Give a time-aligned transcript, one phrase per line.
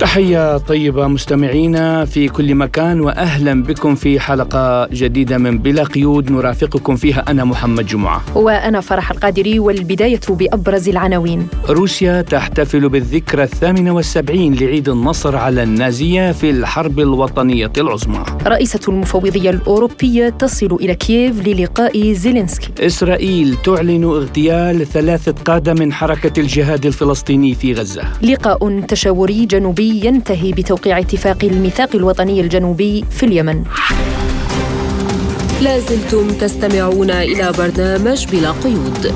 [0.00, 6.30] تحية طيبة مستمعينا في كل مكان وأهلا بكم في حلقة جديدة من بلا قيود.
[6.30, 8.22] نرافقكم فيها أنا محمد جمعة.
[8.34, 11.48] وأنا فرح القادري والبداية بأبرز العناوين.
[11.68, 18.24] روسيا تحتفل بالذكرى الثامنة والسبعين لعيد النصر على النازية في الحرب الوطنية العظمى.
[18.46, 22.86] رئيسة المفوضية الأوروبية تصل إلى كييف للقاء زيلينسكي.
[22.86, 28.02] إسرائيل تعلن اغتيال ثلاثة قادة من حركة الجهاد الفلسطيني في غزة.
[28.22, 33.64] لقاء تشاوري جنوبي ينتهي بتوقيع اتفاق الميثاق الوطني الجنوبي في اليمن.
[35.62, 39.12] لازلتم تستمعون إلى برنامج بلا قيود.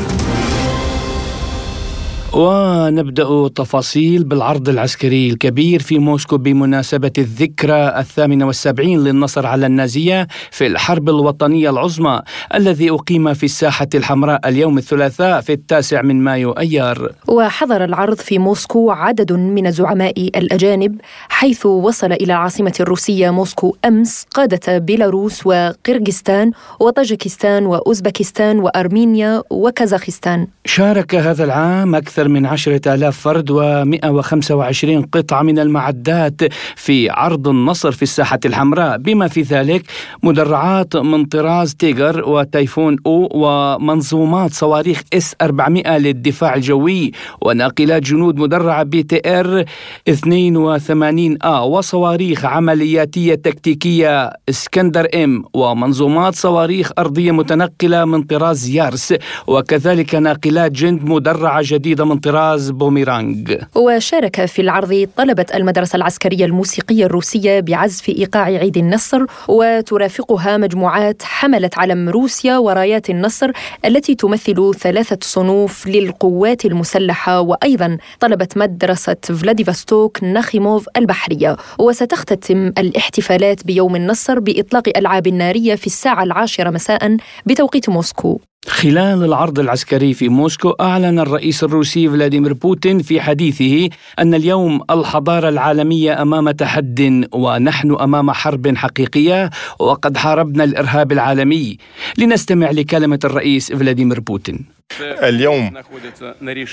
[2.34, 10.66] ونبدأ تفاصيل بالعرض العسكري الكبير في موسكو بمناسبة الذكرى الثامنة والسبعين للنصر على النازية في
[10.66, 12.22] الحرب الوطنية العظمى
[12.54, 17.12] الذي أقيم في الساحة الحمراء اليوم الثلاثاء في التاسع من مايو أيار.
[17.28, 24.26] وحضر العرض في موسكو عدد من الزعماء الأجانب حيث وصل إلى العاصمة الروسية موسكو أمس
[24.34, 30.46] قادة بيلاروس وقرغستان وطاجكستان وأوزبكستان وأرمينيا وكازاخستان.
[30.64, 36.40] شارك هذا العام أكثر من عشرة آلاف فرد و125 قطعة من المعدات
[36.76, 38.98] في عرض النصر في الساحة الحمراء.
[38.98, 39.82] بما في ذلك
[40.22, 48.82] مدرعات من طراز تيغر وتايفون أو ومنظومات صواريخ إس 400 للدفاع الجوي وناقلات جنود مدرعة
[48.82, 49.64] بي تي آر
[50.08, 59.14] 82 آ وصواريخ عملياتية تكتيكية إسكندر إم ومنظومات صواريخ أرضية متنقلة من طراز يارس.
[59.46, 67.06] وكذلك ناقلات جند مدرعة جديدة من طراز بوميرانج وشارك في العرض طلبة المدرسة العسكرية الموسيقية
[67.06, 73.50] الروسية بعزف إيقاع عيد النصر وترافقها مجموعات حملت علم روسيا ورايات النصر
[73.84, 81.56] التي تمثل ثلاثة صنوف للقوات المسلحة وأيضا طلبة مدرسة فلاديفستوك ناخيموف البحرية.
[81.78, 88.40] وستختتم الاحتفالات بيوم النصر بإطلاق ألعاب نارية في الساعة العاشرة مساء بتوقيت موسكو.
[88.68, 95.48] خلال العرض العسكري في موسكو أعلن الرئيس الروسي فلاديمير بوتين في حديثه أن اليوم الحضارة
[95.48, 101.76] العالمية أمام تحد ونحن أمام حرب حقيقية وقد حاربنا الإرهاب العالمي.
[102.18, 104.81] لنستمع لكلمة الرئيس فلاديمير بوتين.
[105.30, 105.74] اليوم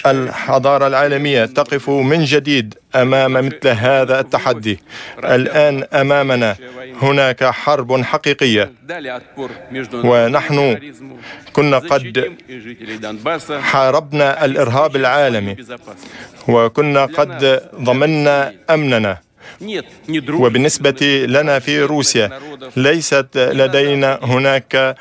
[0.05, 4.79] الحضارة العالمية تقف من جديد أمام مثل هذا التحدي.
[5.23, 6.55] الآن أمامنا
[7.01, 8.71] هناك حرب حقيقية.
[9.93, 10.79] ونحن
[11.53, 12.33] كنا قد
[13.61, 15.55] حاربنا الإرهاب العالمي.
[16.47, 19.17] وكنا قد ضمننا أمننا.
[20.29, 22.39] وبالنسبة لنا في روسيا
[22.77, 24.95] ليست لدينا هناك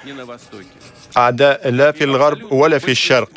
[1.17, 3.29] أعداء لا في الغرب ولا في الشرق.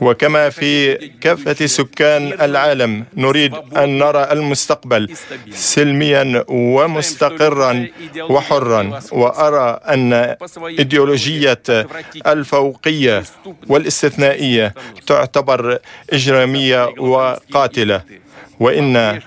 [0.00, 5.08] وكما في كافة سكان العالم نريد أن نرى المستقبل
[5.50, 7.86] سلميا ومستقرا
[8.20, 10.36] وحرا وأرى أن
[10.78, 11.62] إيديولوجية
[12.26, 13.22] الفوقية
[13.68, 14.74] والاستثنائية
[15.06, 15.78] تعتبر
[16.12, 18.02] إجرامية وقاتلة.
[18.62, 19.20] وإن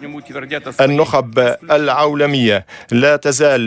[0.81, 3.62] النخب العولمية لا تزال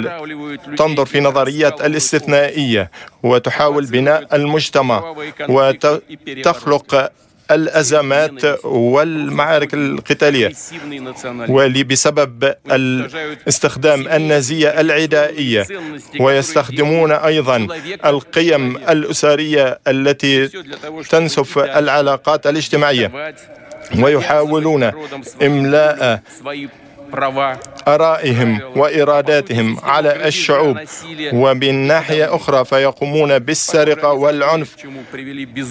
[0.78, 2.90] تنظر في نظرية الاستثنائية
[3.22, 5.14] وتحاول بناء المجتمع
[5.48, 7.10] وتخلق
[7.50, 10.52] الأزمات والمعارك القتالية.
[11.48, 15.66] ولي بسبب الاستخدام النازية العدائية
[16.20, 17.68] ويستخدمون أيضا
[18.04, 20.48] القيم الأسرية التي
[21.10, 23.34] تنسف العلاقات الاجتماعية.
[24.03, 24.91] ويحاولون
[25.43, 26.21] إملاء
[27.88, 30.76] آرائهم وإراداتهم على الشعوب
[31.32, 34.76] ومن ناحية أخرى فيقومون بالسرقة والعنف.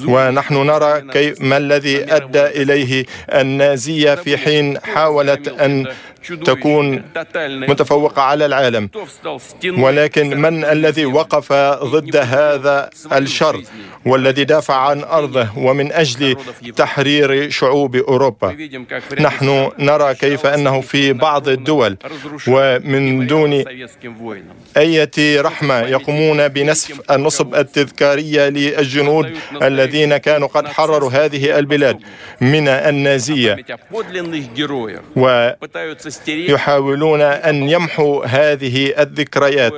[0.07, 1.01] ونحن نرى
[1.39, 5.85] ما الذي أدى إليه النازية في حين حاولت أن
[6.45, 7.03] تكون
[7.71, 8.89] متفوقة على العالم.
[9.77, 11.53] ولكن من الذي وقف
[11.93, 13.61] ضد هذا الشر
[14.05, 16.35] والذي دافع عن أرضه ومن أجل
[16.75, 18.49] تحرير شعوب أوروبا؟
[19.19, 21.97] نحن نرى كيف أنه في بعض الدول.
[22.47, 23.51] ومن دون
[24.77, 25.07] أي
[25.47, 29.25] رحمة يقومون بنسف النصب التذكارية للجنود
[29.69, 31.97] الذين كانوا قد حرروا هذه البلاد
[32.41, 33.55] من النازية.
[35.15, 39.73] ويحاولون أن يمحوا هذه الذكريات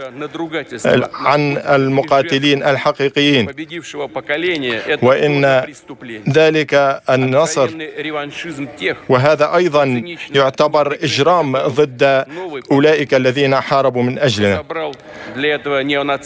[1.13, 3.46] عن المقاتلين الحقيقيين.
[5.07, 5.63] وإن
[6.40, 6.74] ذلك
[7.10, 7.69] النصر.
[9.10, 9.86] وهذا أيضا
[10.40, 11.38] يعتبر إجرام.
[11.41, 12.25] ضد
[12.71, 14.63] أولئك الذين حاربوا من أجلنا.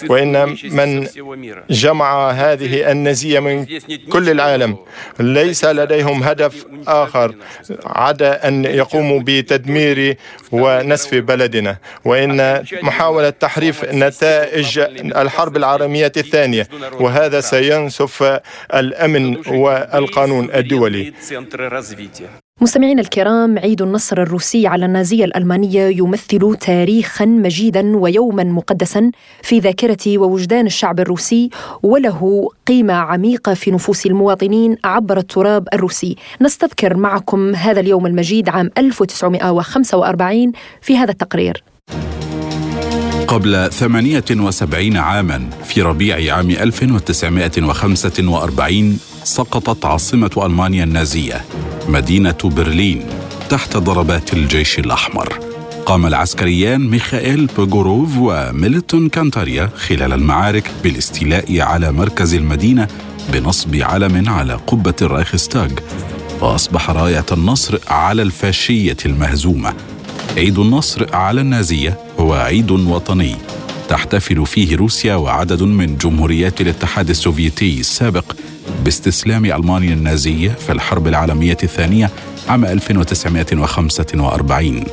[0.10, 1.08] وإن من
[1.70, 3.66] جمع هذه النزية من
[4.10, 4.78] كل العالم
[5.20, 7.36] ليس لديهم هدف آخر
[7.86, 10.18] عدا أن يقوموا بتدمير
[10.52, 11.78] ونسف بلدنا.
[12.06, 14.80] وإن محاولة تحريف نتائج
[15.24, 16.68] الحرب العالمية الثانية
[17.00, 18.40] وهذا سينسف
[18.74, 21.14] الأمن والقانون الدولي.
[22.62, 29.12] مستمعينا الكرام عيد النصر الروسي على النازية الألمانية يمثل تاريخا مجيدا ويوما مقدسا
[29.44, 31.50] في ذاكرة ووجدان الشعب الروسي
[31.84, 36.16] وله قيمة عميقة في نفوس المواطنين عبر التراب الروسي.
[36.42, 40.52] نستذكر معكم هذا اليوم المجيد عام 1945
[40.82, 41.64] في هذا التقرير.
[43.28, 51.46] قبل 78 عاما في ربيع عام 1945 سقطت عاصمة ألمانيا النازية
[51.90, 53.04] مدينة برلين
[53.50, 55.40] تحت ضربات الجيش الأحمر.
[55.86, 62.88] قام العسكريان ميخائيل بوغوروف وميلتون كانتاريا خلال المعارك بالاستيلاء على مركز المدينة
[63.34, 65.72] بنصب علم على قبة الرايخستاغ
[66.42, 69.74] وأصبح راية النصر على الفاشية المهزومة.
[70.38, 73.36] عيد النصر على النازية هو عيد وطني
[73.90, 78.26] تحتفل فيه روسيا وعدد من جمهوريات الاتحاد السوفيتي السابق
[78.86, 82.10] باستسلام ألمانيا النازية في الحرب العالمية الثانية
[82.50, 84.84] عام 1945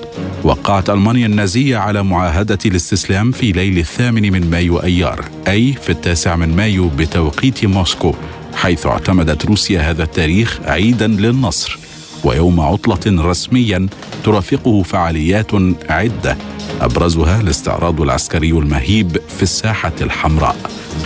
[0.42, 6.36] وقعت ألمانيا النازية على معاهدة الاستسلام في ليل الثامن من مايو أيار أي في التاسع
[6.36, 8.14] من مايو بتوقيت موسكو
[8.54, 11.78] حيث اعتمدت روسيا هذا التاريخ عيدا للنصر.
[12.24, 13.86] ويوم عطلة رسميا
[14.24, 15.50] ترافقه فعاليات
[15.88, 16.36] عدة
[16.80, 20.56] أبرزها الاستعراض العسكري المهيب في الساحة الحمراء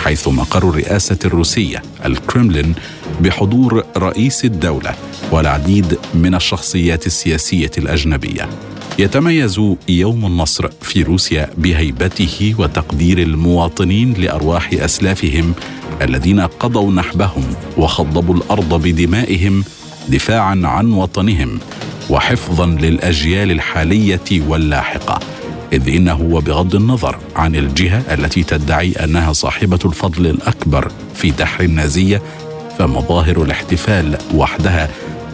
[0.05, 2.75] حيث مقر الرئاسة الروسية الكرملين
[3.21, 4.95] بحضور رئيس الدولة
[5.31, 8.49] والعديد من الشخصيات السياسية الأجنبية.
[8.99, 15.55] يتميز يوم النصر في روسيا بهيبته وتقدير المواطنين لأرواح أسلافهم
[16.03, 17.45] الذين قضوا نحبهم
[17.77, 19.65] وخضبوا الأرض بدمائهم
[20.09, 21.59] دفاعا عن وطنهم
[22.11, 25.21] وحفظا للأجيال الحالية واللاحقة
[25.73, 32.23] إذ إنه وبغض النظر عن الجهة التي تدعي أنها صاحبة الفضل الأكبر في دحر النازية
[32.79, 34.89] فمظاهر الاحتفال وحدها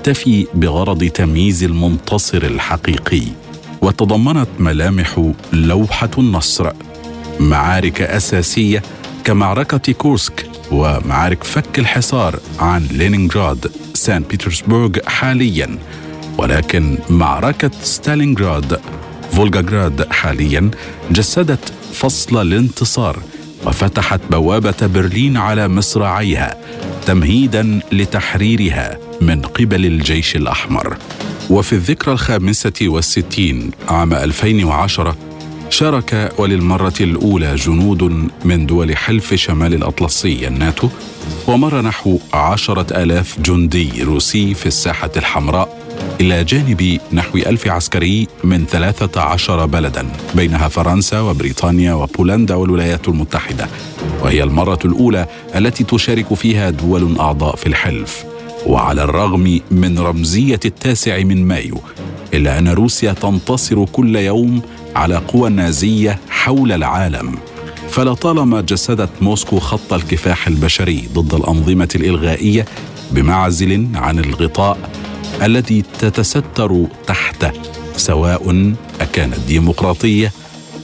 [0.05, 3.23] تفي بغرض تمييز المنتصر الحقيقي.
[3.83, 6.71] وتضمنت ملامح لوحة النصر
[7.41, 8.83] معارك أساسية
[9.25, 15.79] كمعركة كورسك ومعارك فك الحصار عن لينينغراد سان بيترسبورغ حاليا.
[16.39, 18.81] ولكن معركة ستالينغراد
[19.33, 20.71] فولغاغراد حاليا
[21.11, 23.19] جسدت فصل الانتصار
[23.67, 26.57] وفتحت بوابة برلين على مصراعيها
[27.07, 30.97] تمهيدا لتحريرها من قبل الجيش الأحمر.
[31.51, 35.17] وفي الذكرى الخامسة والستين عام 2010
[35.71, 40.89] شارك وللمرة الأولى جنود من دول حلف شمال الأطلسي الناتو
[41.47, 45.81] ومر نحو عشرة آلاف جندي روسي في الساحة الحمراء
[46.21, 53.69] إلى جانب نحو ألف عسكري من 13 بلدا بينها فرنسا وبريطانيا وبولندا والولايات المتحدة
[54.23, 55.27] وهي المرة الأولى
[55.57, 58.25] التي تشارك فيها دول أعضاء في الحلف.
[58.67, 61.81] وعلى الرغم من رمزية التاسع من مايو
[62.35, 64.63] إلا أن روسيا تنتصر كل يوم
[64.97, 67.35] على قوى النازية حول العالم.
[67.91, 72.67] فلطالما جسدت موسكو خط الكفاح البشري ضد الأنظمة الإلغائية
[73.11, 74.79] بمعزل عن الغطاء
[75.43, 77.51] التي تتستر تحته
[77.97, 80.33] سواء أكانت ديمقراطية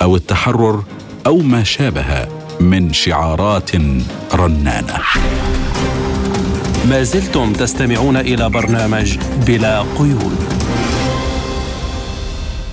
[0.03, 0.85] أو التحرر
[1.27, 2.29] أو ما شابه
[2.61, 3.71] من شعارات
[4.35, 5.01] رنانة.
[6.89, 10.66] ما زلتم تستمعون إلى برنامج بلا قيود.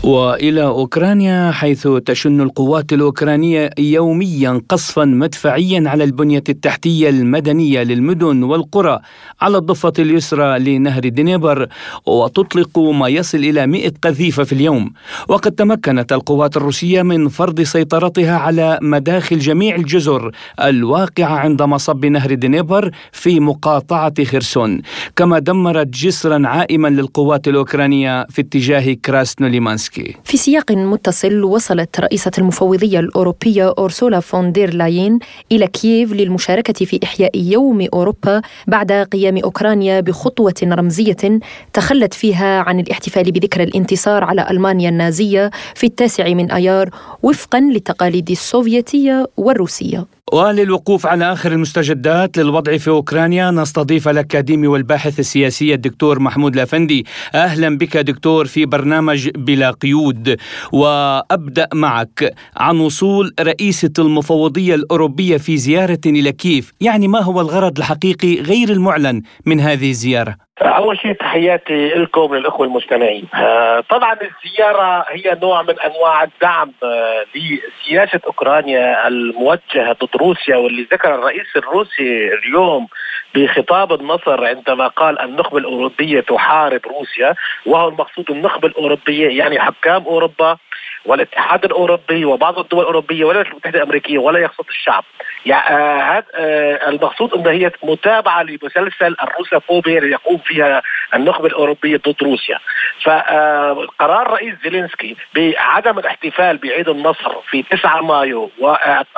[0.03, 8.99] وإلى أوكرانيا حيث تشن القوات الأوكرانية يوميا قصفا مدفعيا على البنية التحتية المدنية للمدن والقرى
[9.41, 11.67] على الضفة اليسرى لنهر دنيبر
[12.05, 14.93] وتطلق ما يصل إلى 100 قذيفة في اليوم.
[15.27, 20.31] وقد تمكنت القوات الروسية من فرض سيطرتها على مداخل جميع الجزر
[20.63, 24.81] الواقعة عند مصب نهر دنيبر في مقاطعة خرسون.
[25.15, 29.92] كما دمرت جسرا عائما للقوات الأوكرانية في اتجاه كراسنوليمانسك.
[29.93, 35.19] زيلينسكي في سياق متصل وصلت رئيسة المفوضية الأوروبية أورسولا فون دير لاين
[35.51, 41.39] إلى كييف للمشاركة في إحياء يوم أوروبا بعد قيام أوكرانيا بخطوة رمزية
[41.73, 46.89] تخلت فيها عن الاحتفال بذكرى الانتصار على ألمانيا النازية في التاسع من أيار
[47.23, 50.05] وفقا للتقاليد السوفيتية والروسية.
[50.33, 53.51] وللوقوف على آخر المستجدات للوضع في أوكرانيا.
[53.51, 57.05] نستضيف الأكاديمي والباحث السياسي الدكتور محمود لافندي.
[57.35, 60.37] أهلا بك دكتور في برنامج بلا قيود.
[60.71, 67.77] وأبدأ معك عن وصول رئيسة المفوضية الأوروبية في زيارة إلى كيف يعني ما هو الغرض
[67.77, 73.27] الحقيقي غير المعلن من هذه الزيارة؟ أول شيء تحياتي لكم للإخوة المستمعين.
[73.35, 80.87] آه، طبعا الزيارة هي نوع من أنواع الدعم آه، لسياسة أوكرانيا الموجهة ضد روسيا واللي
[80.91, 82.87] ذكر الرئيس الروسي اليوم
[83.35, 90.57] بخطاب النصر عندما قال النخبة الأوروبية تحارب روسيا وهو المقصود النخبة الأوروبية يعني حكام أوروبا
[91.05, 95.03] والاتحاد الأوروبي وبعض الدول الأوروبية والولايات المتحده الامريكيه ولا يقصد الشعب
[95.45, 100.81] يعني هذا آه المقصود إن هي متابعة لمسلسل الروسافوبيا اللي يقوم فيها
[101.13, 102.59] النخبة الأوروبية ضد روسيا.
[103.03, 108.49] فقرار رئيس زيلينسكي بعدم الاحتفال بعيد النصر في 9 مايو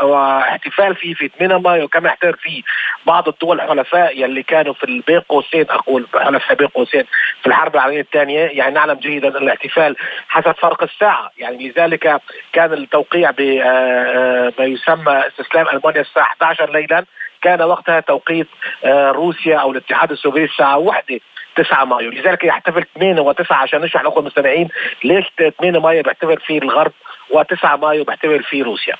[0.01, 2.61] واحتفال فيه في 8 مايو كما احتفل فيه
[3.05, 7.03] بعض الدول الحلفاء يلي كانوا في بين قوسين أقول حلفاء بين قوسين
[7.41, 8.39] في الحرب العالمية الثانية.
[8.39, 9.95] يعني نعلم جيدا إن الاحتفال
[10.27, 11.31] حسب فرق الساعة.
[11.37, 12.21] يعني لذلك
[12.53, 17.05] كان التوقيع آه، آه، يسمى استسلام ألمانيا الساعة 11 ليلا.
[17.41, 18.47] كان وقتها توقيت
[18.85, 21.19] آه، روسيا أو الاتحاد السوفيتي الساعة 1
[21.55, 22.11] 9 مايو.
[22.11, 24.69] لذلك يحتفل 8 و9 عشان نشرح لاخوة المستمعين
[25.03, 25.25] ليش
[25.59, 26.91] 8 مايو بيحتفل فيه الغرب
[27.33, 28.95] و9 مايو بيحتفل فيه روسيا.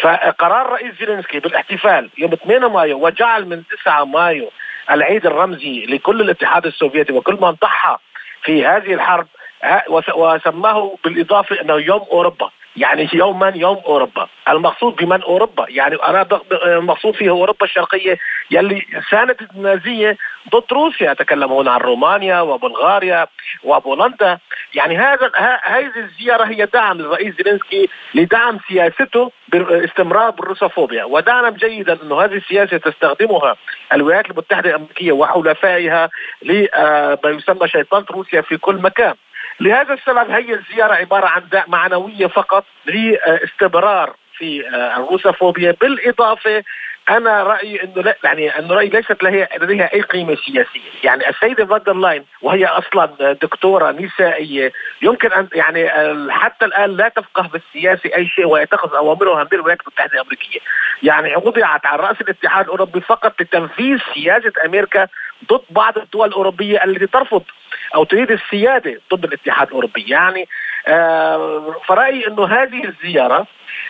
[0.00, 4.50] فقرار رئيس زيلينسكي بالاحتفال يوم 8 مايو وجعل من 9 مايو
[4.90, 7.96] العيد الرمزي لكل الاتحاد السوفيتي وكل من ضحى
[8.42, 9.26] في هذه الحرب
[10.16, 12.50] وسماه بالإضافة إنه يوم أوروبا.
[12.78, 14.28] يعني يوما يوم أوروبا.
[14.48, 15.66] المقصود بمن أوروبا.
[15.68, 16.26] يعني أنا
[16.66, 18.18] المقصود فيه أوروبا الشرقية
[18.50, 20.16] يلي ساندت النازية
[20.50, 21.14] ضد روسيا.
[21.14, 23.26] تكلمون عن رومانيا وبلغاريا
[23.64, 24.38] وبولندا.
[24.74, 25.30] يعني هذا
[25.64, 31.04] هذه الزيارة هي دعم للرئيس زيلينسكي لدعم سياسته باستمرار بالروسوفوبيا.
[31.04, 33.56] ونعلم جيدا إنه هذه السياسة تستخدمها
[33.92, 36.10] الولايات المتحدة الأمريكية وحلفائها
[36.42, 39.14] لما يسمى شيطنه روسيا في كل مكان.
[39.60, 45.74] لهذا السبب هي الزيارة عبارة عن معنوية فقط لاستمرار في آه، الروسوفوبيا.
[45.80, 46.64] بالإضافة
[47.10, 51.79] أنا رأيي إنه لا يعني إنه رأيي ليست لديها أي قيمة سياسية، يعني السيدة فون
[51.79, 54.72] دير لاين وهي أصلا دكتورة نسائية
[55.02, 55.90] يمكن أن يعني
[56.32, 60.60] حتى الآن لا تفقه بالسياسة أي شيء ويتخذ أوامرها من الولايات المتحدة الأمريكية،
[61.02, 65.08] يعني وضعت على رأس الاتحاد الأوروبي فقط لتنفيذ سياسة أمريكا
[65.52, 67.42] ضد بعض الدول الأوروبية التي ترفض
[67.94, 70.48] أو تريد السيادة ضد الاتحاد الأوروبي، يعني
[70.86, 73.46] آه فرأيي إنه هذه الزيارة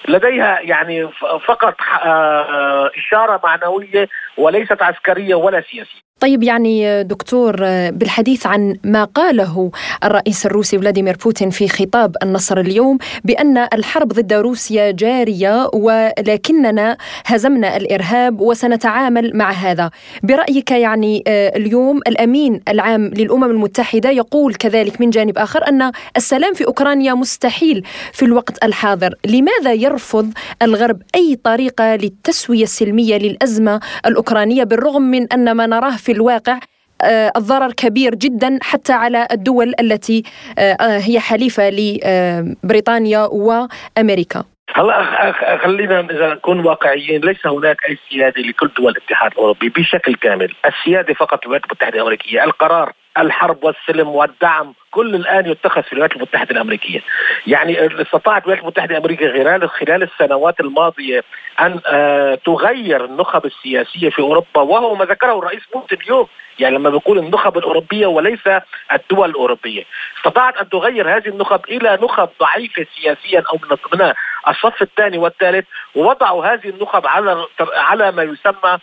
[0.08, 1.08] لديها يعني
[1.46, 1.74] فقط
[2.04, 6.07] آه إشارة معنوية وليست عسكرية ولا سياسية.
[6.20, 7.56] طيب يعني دكتور
[7.90, 9.70] بالحديث عن ما قاله
[10.04, 16.96] الرئيس الروسي فلاديمير بوتين في خطاب النصر اليوم بأن الحرب ضد روسيا جارية ولكننا
[17.26, 19.90] هزمنا الإرهاب وسنتعامل مع هذا.
[20.22, 26.66] برأيك يعني اليوم الأمين العام للأمم المتحدة يقول كذلك من جانب آخر أن السلام في
[26.66, 27.82] أوكرانيا مستحيل
[28.12, 30.32] في الوقت الحاضر، لماذا يرفض
[30.62, 36.58] الغرب أي طريقة للتسوية السلمية للأزمة الأوكرانية بالرغم من أن ما نراه في الواقع
[37.04, 40.22] آه، الضرر كبير جدا حتى على الدول التي
[40.58, 44.44] آه، آه، هي حليفة لبريطانيا وأمريكا.
[44.74, 50.54] هلا خلينا إذا نكون واقعيين ليس هناك أي سيادة لكل دول الاتحاد الأوروبي بشكل كامل،
[50.66, 56.50] السيادة فقط للولايات المتحدة الأمريكية، القرار الحرب والسلم والدعم كل الآن يتخذ في الولايات المتحدة
[56.50, 57.00] الأمريكية.
[57.46, 61.24] يعني استطاعت الولايات المتحدة الأمريكية خلال خلال السنوات الماضية
[61.60, 66.26] أن آه تغير النخب السياسية في أوروبا وهو ما ذكره الرئيس بوتين اليوم
[66.58, 68.48] يعني لما بيقول النخب الأوروبية وليس
[68.92, 69.84] الدول الأوروبية
[70.18, 74.12] استطاعت أن تغير هذه النخب إلى نخب ضعيفة سياسيا أو من
[74.48, 78.78] الصف الثاني والثالث ووضعوا هذه النخب على على ما يسمى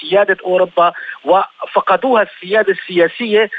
[0.00, 0.92] سيادة أوروبا
[1.24, 3.50] وفقدوها السيادة السياسية.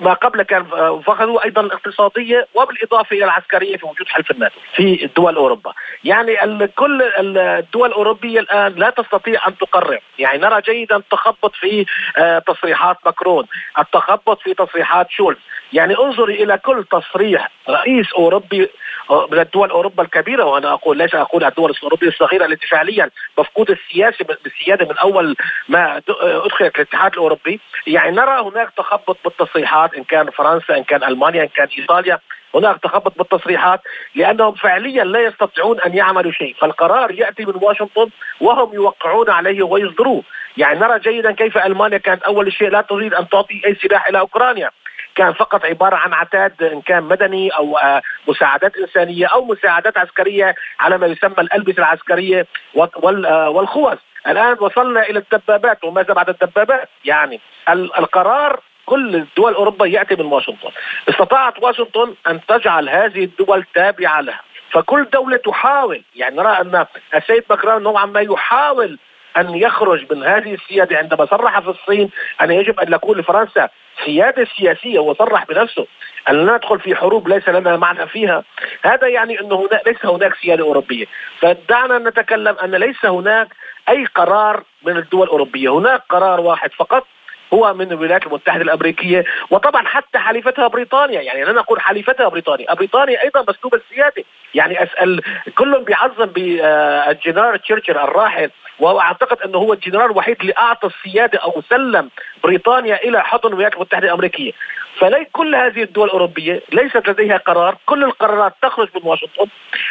[0.00, 0.64] ما قبل كان
[1.06, 5.72] فقدوا أيضا الاقتصادية وبالإضافة إلى العسكرية في وجود حلف الناتو في دول أوروبا،
[6.04, 12.38] يعني كل الدول الأوروبية الآن لا تستطيع أن تقرر، يعني نرى جيدا التخبط في آه،
[12.38, 13.46] تصريحات ماكرون،
[13.78, 15.38] التخبط في تصريحات شولز،
[15.72, 18.68] يعني انظري إلى كل تصريح رئيس أوروبي
[19.10, 23.70] آه، من الدول أوروبا الكبيرة وأنا أقول ليس أقول الدول الأوروبية الصغيرة التي فعليا مفقود
[23.70, 25.36] السياسي بالسياده من أول
[25.68, 31.42] ما أدخلت الاتحاد الأوروبي، يعني نرى هناك تخبط بالتصريحات إن كان فرنسا إن كان ألمانيا
[31.42, 32.18] إن كان إيطاليا.
[32.54, 33.80] هناك تخبط بالتصريحات
[34.14, 36.54] لأنهم فعليا لا يستطيعون أن يعملوا شيء.
[36.60, 38.08] فالقرار يأتي من واشنطن
[38.40, 40.22] وهم يوقعون عليه ويصدروه.
[40.56, 44.18] يعني نرى جيدا كيف ألمانيا كانت أول شيء لا تريد أن تعطي أي سلاح إلى
[44.18, 44.70] أوكرانيا.
[45.14, 50.54] كان فقط عبارة عن عتاد إن كان مدني أو آه، مساعدات إنسانية أو مساعدات عسكرية
[50.80, 53.96] على ما يسمى الألبسة العسكرية آه، والخوذ.
[54.26, 57.40] الآن وصلنا إلى الدبابات وماذا بعد الدبابات؟ يعني
[57.70, 60.70] القرار كل الدول أوروبا يأتي من واشنطن.
[61.08, 64.40] استطاعت واشنطن أن تجعل هذه الدول تابعة لها.
[64.70, 68.98] فكل دولة تحاول يعني نرى أن السيد مكرون نوعا ما يحاول
[69.36, 72.10] أن يخرج من هذه السيادة عندما صرح في الصين
[72.42, 73.68] أن يجب أن يكون لفرنسا
[74.04, 75.86] سيادة سياسية وصرح بنفسه
[76.28, 78.44] أن ندخل في حروب ليس لنا معنى فيها.
[78.82, 81.06] هذا يعني أنه هنا ليس هناك سيادة أوروبية.
[81.40, 83.48] فدعنا نتكلم أن ليس هناك
[83.88, 85.78] أي قرار من الدول الأوروبية.
[85.78, 87.06] هناك قرار واحد فقط
[87.54, 91.20] هو من الولايات المتحدة الأمريكية وطبعا حتى حليفتها بريطانيا.
[91.20, 92.74] يعني لا نقول حليفتها بريطانيا.
[92.74, 94.24] بريطانيا أيضا مسلوب السيادة.
[94.54, 95.20] يعني اسأل
[95.54, 98.50] الكل بيعظم بالجنرال تشرشل الراحل.
[98.78, 102.10] وهو اعتقد أنه هو الجنرال الوحيد اللي أعطى السيادة أو سلم
[102.44, 104.52] بريطانيا إلى حضن الولايات المتحدة الأمريكية.
[104.98, 107.76] فلي كل هذه الدول الأوروبية ليست لديها قرار.
[107.86, 109.46] كل القرارات تخرج من واشنطن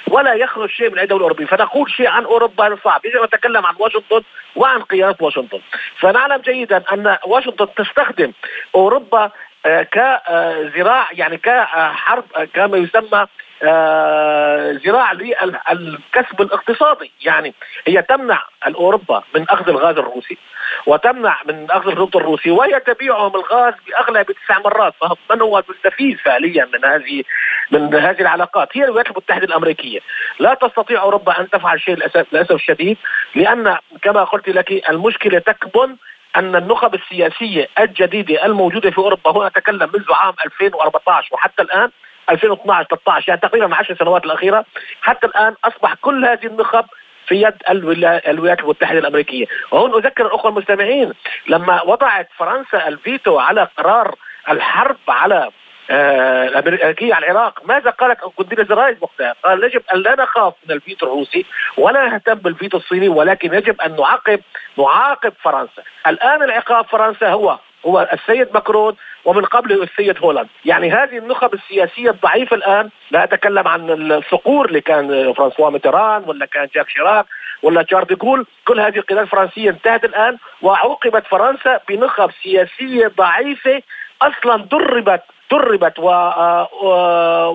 [0.07, 1.45] ولا يخرج شيء من أي دولة أوروبية.
[1.45, 4.21] فنقول شيء عن أوروبا صعب يجب ان نتكلم عن واشنطن
[4.55, 5.59] وعن قيادة واشنطن.
[5.99, 8.31] فنعلم جيدا أن واشنطن تستخدم
[8.75, 9.31] أوروبا
[9.65, 13.27] آه، كذراع يعني كحرب كما يسمى
[14.85, 17.11] ذراع للكسب الاقتصادي.
[17.21, 17.53] يعني
[17.87, 20.37] هي تمنع اوروبا من أخذ الغاز الروسي
[20.85, 24.93] وتمنع من أخذ الربط الروسي وهي تبيعهم الغاز بأغلى بتسع مرات.
[25.01, 27.23] فمن هو المستفيد فعليا من هذه
[27.71, 29.99] من هذه العلاقات؟ هي الولايات المتحدة الأمريكية.
[30.39, 32.97] لا تستطيع أوروبا أن تفعل شيء للاسف الشديد
[33.35, 35.95] لأن كما قلت لك المشكلة تكمن
[36.35, 41.89] أن النخب السياسية الجديدة الموجودة في أوروبا هنا اتكلم منذ عام 2014 وحتى الآن
[42.31, 44.65] 2012 13 يعني تقريبا 10 سنوات الأخيرة
[45.01, 46.85] حتى الآن أصبح كل هذه النخب
[47.27, 51.13] في يد الولايات المتحدة الأمريكية، وهون أذكر الأخوة المستمعين
[51.47, 54.15] لما وضعت فرنسا الفيتو على قرار
[54.49, 55.49] الحرب على
[55.89, 60.75] آه، الأمريكية على العراق ماذا قالت كونديليزا رايز وقتها؟ قال يجب أن لا نخاف من
[60.75, 61.45] الفيتو الروسي
[61.77, 64.39] ولا نهتم بالفيتو الصيني ولكن يجب أن نعاقب
[64.77, 68.95] نعاقب فرنسا الآن عقاب فرنسا هو هو السيد ماكرون
[69.25, 70.47] ومن قبله السيد هولاند.
[70.65, 76.45] يعني هذه النخب السياسية الضعيفة الآن لا أتكلم عن الصقور اللي كان فرانسوا ميتران ولا
[76.45, 77.25] كان جاك شيراك
[77.63, 83.81] ولا شارل ديغول كل هذه القيادات الفرنسية انتهت الآن وعوقبت فرنسا بنخب سياسية ضعيفة.
[84.21, 86.03] أصلا دربت دربت و...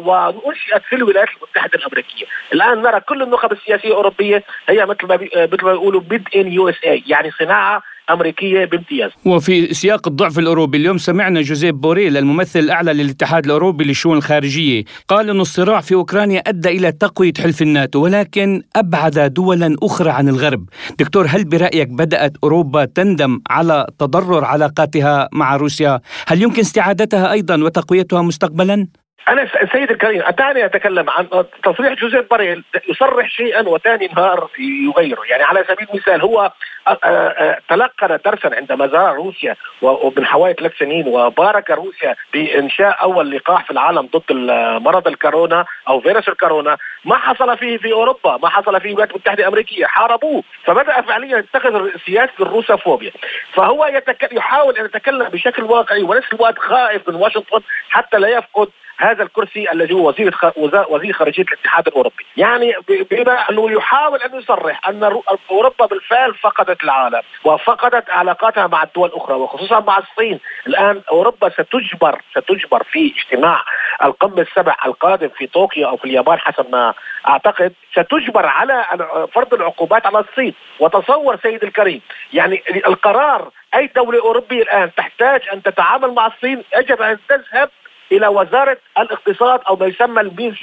[0.07, 5.31] وأنشئت في الولايات المتحدة الأمريكية، الآن نرى كل النخب السياسية الأوروبية هي مثل ما بي...
[5.35, 9.11] مثل ما بيقولوا made in USA، يعني صناعة أمريكية بامتياز.
[9.25, 15.31] وفي سياق الضعف الأوروبي اليوم سمعنا جوزيف بوريل الممثل الأعلى للاتحاد الأوروبي للشؤون الخارجية، قال
[15.31, 20.69] ان الصراع في أوكرانيا أدى إلى تقوية حلف الناتو ولكن أبعد دولا أخرى عن الغرب.
[20.99, 27.57] دكتور هل برأيك بدأت أوروبا تندم على تضرر علاقاتها مع روسيا؟ هل يمكن استعادتها أيضا
[27.65, 28.87] وتقويتها مستقبلا؟
[29.29, 35.43] أنا سيد الكريم أتاني أتكلم عن تصريح جوزيف باريل يصرح شيئا وثاني نهار يغيره يعني
[35.43, 36.53] على سبيل المثال هو
[37.69, 43.71] تلقن درسا عندما زار روسيا ومن حوالي ثلاث سنين وبارك روسيا بإنشاء أول لقاح في
[43.71, 44.33] العالم ضد
[44.83, 46.77] مرض الكورونا أو فيروس الكورونا.
[47.05, 49.87] ما حصل فيه في أوروبا ما حصل فيه الولايات المتحدة الأمريكية.
[49.87, 50.43] حاربوه.
[50.65, 53.13] فبدأ فعليا يتخذ سياسة الروسافوبيا
[53.53, 57.61] فهو يحاول أن يتكلم بشكل واقعي ونفس الوقت خائف من واشنطن
[57.91, 60.35] حتى لا يفقد هذا الكرسي الذي هو وزير
[60.89, 62.75] وزير خارجية الاتحاد الأوروبي، يعني
[63.11, 69.35] بما أنه يحاول أن يصرح أن أوروبا بالفعل فقدت العالم وفقدت علاقاتها مع الدول الأخرى
[69.35, 73.63] وخصوصا مع الصين، الآن أوروبا ستجبر ستجبر في اجتماع
[74.05, 76.95] القمه السبع القادم في طوكيو أو في اليابان حسب ما
[77.29, 77.73] أعتقد.
[77.93, 78.85] ستجبر على
[79.35, 80.55] فرض العقوبات على الصين.
[80.81, 82.01] وتصور سيد الكريم
[82.33, 87.71] يعني القرار أي دولة أوروبية الآن تحتاج أن تتعامل مع الصين يجب أن تذهب
[88.13, 90.57] إلى وزارة الاقتصاد أو ما يسمى ال main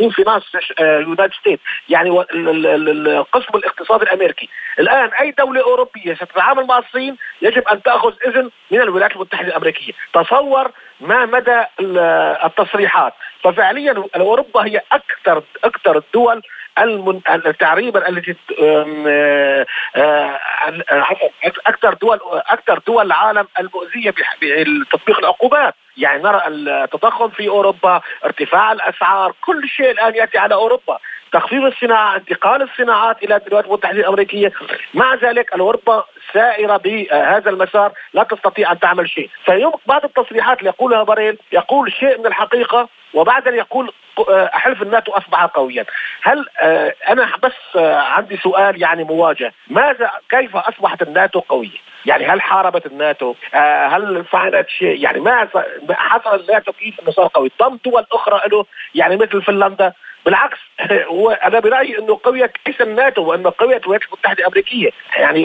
[0.00, 0.42] main finance
[0.80, 4.48] United States يعني القسم الاقتصادي الأمريكي.
[4.78, 9.92] الآن أي دولة أوروبية ستتعامل مع الصين يجب أن تأخذ إذن من الولايات المتحدة الأمريكية.
[10.12, 10.70] تصور
[11.00, 11.64] ما مدى
[12.44, 13.12] التصريحات.
[13.44, 16.42] ففعليا أوروبا هي أكثر أكثر الدول
[16.78, 17.22] المن...
[17.58, 20.38] تقريبا التي آه، آه،
[21.66, 25.74] أكثر دول أكثر دول العالم المؤذية بتطبيق العقوبات.
[25.96, 30.98] يعني نرى التضخم في أوروبا ارتفاع الأسعار كل شيء الآن يأتي على أوروبا.
[31.32, 34.52] تخفيف الصناعة انتقال الصناعات إلى الولايات المتحده الامريكيه
[34.94, 39.30] مع ذلك الأوروبا سائرة بهذا المسار لا تستطيع أن تعمل شيء.
[39.44, 43.92] فيوم بعض التصريحات اللي يقولها باريل يقول شيء من الحقيقة وبعد يقول
[44.52, 45.84] حلف الناتو اصبح قويا
[46.22, 52.26] هل آه، أنا بس آه، عندي سؤال يعني مواجه ماذا كيف أصبحت الناتو قوية يعني
[52.26, 55.48] هل حاربت الناتو؟ آه، هل فعلت شيء؟ يعني ما
[55.90, 59.92] حصل الناتو كيف إنه صار قوي؟ ضم دول أخرى له يعني مثل فنلندا
[60.26, 60.58] بالعكس
[61.12, 65.44] هو أنا برأيي إنه قوية كيس الناتو وإنه قوية الولايات المتحدة الأمريكية، يعني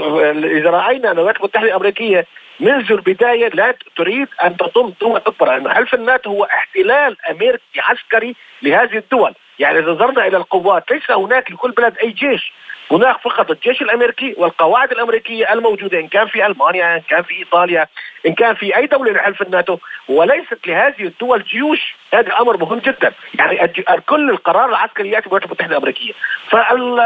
[0.58, 2.25] إذا رأينا ان الولايات المتحدة الأمريكية
[2.59, 8.35] منذ البداية لا تريد أن تضم دول اكبر، انه حلف الناتو هو احتلال أمريكي عسكري
[8.61, 12.53] لهذه الدول، يعني إذا نظرنا إلى القوات ليس هناك لكل بلد أي جيش،
[12.91, 17.87] هناك فقط الجيش الأمريكي والقواعد الأمريكية الموجودة إن كان في ألمانيا إن كان في إيطاليا
[18.25, 19.77] إن كان في أي دولة من حلف الناتو.
[20.09, 21.95] وليست لهذه الدول جيوش.
[22.13, 23.13] هذا أمر مهم جدا.
[23.39, 23.73] يعني
[24.05, 26.13] كل القرار العسكري يأتي من الولايات المتحده الامريكيه
[26.49, 26.99] فال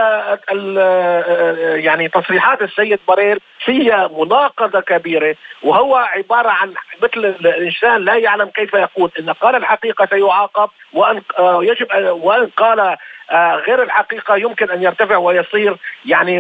[1.84, 8.74] يعني تصريحات السيد باريل فيها مناقضة كبيرة وهو عبارة عن مثل الإنسان لا يعلم كيف
[8.74, 12.98] يقول إن قال الحقيقة سيعاقب وان آه، يجب وإن قال
[13.32, 16.40] آه، غير الحقيقة يمكن أن يرتفع ويصير يعني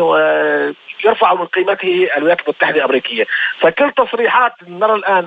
[1.05, 3.25] يرفع من قيمته الولايات المتحدة الأمريكية.
[3.59, 5.25] فكل تصريحات نرى الآن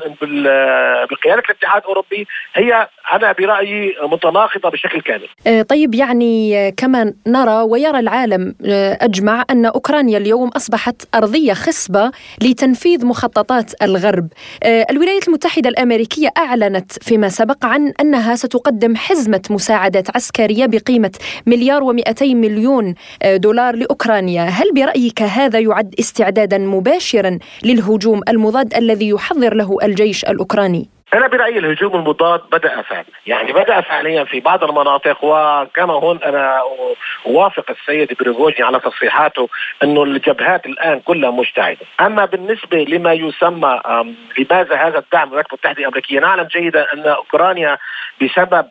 [1.11, 5.29] بقيادة الاتحاد الأوروبي هي أنا برأيي متناقضة بشكل كامل.
[5.47, 8.55] آه، طيب يعني كما نرى ويرى العالم
[9.03, 11.53] أجمع أن أوكرانيا اليوم أصبحت أرضية
[11.85, 12.11] خصبة
[12.43, 14.29] لتنفيذ مخططات الغرب
[14.65, 21.11] الولايات المتحدة الأمريكية أعلنت فيما سبق عن أنها ستقدم حزمة مساعدات عسكرية بقيمة
[21.47, 29.09] مليار و200 مليون آه، دولار لأوكرانيا هل برأيك هذا يعد استعدادا مباشرا للهجوم المضاد الذي
[29.09, 34.65] يحضر له الجيش الأوكراني؟ أنا برأيي الهجوم المضاد بدأ فعلا يعني بدأ فعليا في بعض
[34.65, 36.61] المناطق وكما هون أنا
[37.27, 39.49] أوافق السيد بريغوجين على تصريحاته
[39.83, 41.87] إنه الجبهات الآن كلها مجتهدة.
[42.01, 43.81] أما بالنسبة لما يسمى
[44.39, 47.79] لماذا هذا الدعم الولايات المتحده الأمريكية؟ نعلم جيدا إن أوكرانيا
[48.23, 48.67] بسبب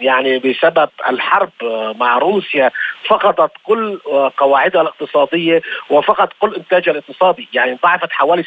[0.00, 1.50] يعني بسبب الحرب
[1.96, 2.70] مع روسيا
[3.08, 3.98] فقدت كل
[4.36, 7.48] قواعدها الاقتصادية وفقدت كل إنتاجها الاقتصادي.
[7.52, 8.46] يعني ضعفت حوالي 70%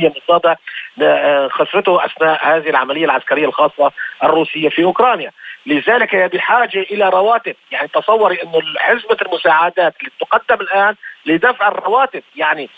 [0.00, 0.56] من اقتصادها
[1.02, 3.92] آه، خسرته أثناء هذه العملية العسكرية الخاصة
[4.24, 5.30] الروسية في أوكرانيا.
[5.66, 7.56] لذلك هي بحاجه إلى رواتب.
[7.70, 10.94] يعني تصوري إنه حزمه المساعدات اللي تقدم الآن
[11.26, 12.70] لدفع الرواتب يعني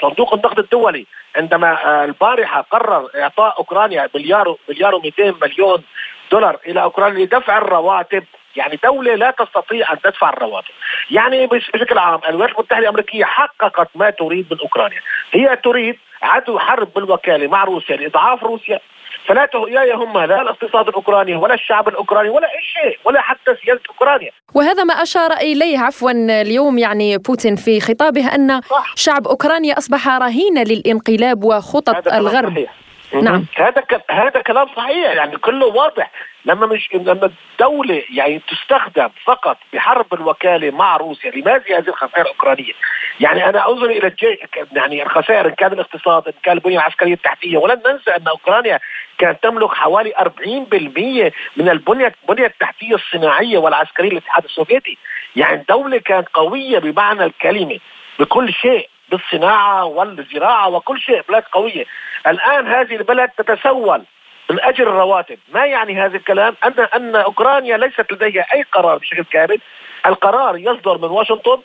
[0.00, 5.82] صندوق النقد الدولي عندما البارحة قرر إعطاء أوكرانيا مليار مليار و200 مليون
[6.30, 8.24] دولار إلى أوكرانيا لدفع الرواتب.
[8.56, 10.70] يعني دولة لا تستطيع أن تدفع الرواتب.
[11.10, 15.00] يعني بشكل عام الولايات المتحدة الأمريكية حققت ما تريد من أوكرانيا.
[15.32, 18.80] هي تريد عدو حرب بالوكالة مع روسيا لإضعاف روسيا.
[19.26, 23.80] فلا لا يهمها لا الاقتصاد الأوكراني ولا الشعب الأوكراني ولا أي شيء ولا حتى سياده
[23.90, 28.92] أوكرانيا وهذا ما أشار إليه عفوا اليوم يعني بوتين في خطابه أن صح.
[28.96, 32.74] شعب أوكرانيا أصبح رهينا للانقلاب وخطط الغرب صحيح.
[33.14, 33.46] نعم.
[33.56, 36.10] هذا هذا كلام صحيح يعني كله واضح.
[36.44, 42.72] لما مش لما الدولة يعني تستخدم فقط بحرب الوكالة مع روسيا لماذا هذه الخسائر الأوكرانية؟
[43.20, 44.38] يعني أنا أنظر إلى الجي
[44.72, 47.58] يعني الخسائر إن كان الاقتصاد إن كان البنية العسكرية التحتية.
[47.58, 48.80] ولن ننسى أن أوكرانيا
[49.18, 54.98] كانت تملك حوالي 40% من البنية البنية التحتية الصناعية والعسكرية للاتحاد السوفيتي.
[55.36, 57.78] يعني الدولة كانت قوية بمعنى الكلمة
[58.18, 58.88] بكل شيء.
[59.12, 61.84] بالصناعة والزراعة وكل شيء بلاد قوية.
[62.26, 64.02] الآن هذه البلد تتسول
[64.50, 69.24] من أجل الرواتب، ما يعني هذا الكلام؟ ان أن أوكرانيا ليست لديها أي قرار بشكل
[69.24, 69.60] كامل،
[70.06, 71.62] القرار يصدر من واشنطن.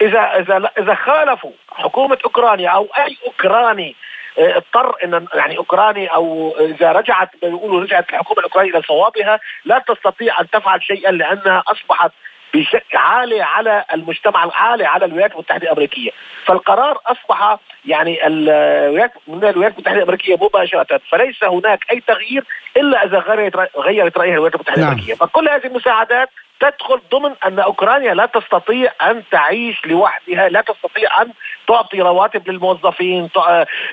[0.00, 3.96] اذا إذا إذا خالفوا حكومة أوكرانيا أو أي أوكراني
[4.38, 9.78] آه، اضطر إن يعني أوكراني أو إذا رجعت بيقولوا رجعت الحكومة الأوكرانية إلى صوابها لا
[9.78, 12.10] تستطيع أن تفعل شيئا لأنها أصبحت
[12.60, 16.10] بشكل عالي على المجتمع العالي على الولايات المتحدة الأمريكية،
[16.46, 22.44] فالقرار أصبح يعني الولايات من الولايات المتحدة الأمريكية مباشرة، فليس هناك أي تغيير
[22.76, 24.88] إلا إذا غيرت غيرت رأيها الولايات المتحدة نعم.
[24.88, 26.28] الأمريكية، فكل هذه المساعدات
[26.60, 31.28] تدخل ضمن أن أوكرانيا لا تستطيع أن تعيش لوحدها، لا تستطيع أن
[31.68, 33.28] تعطي رواتب للموظفين،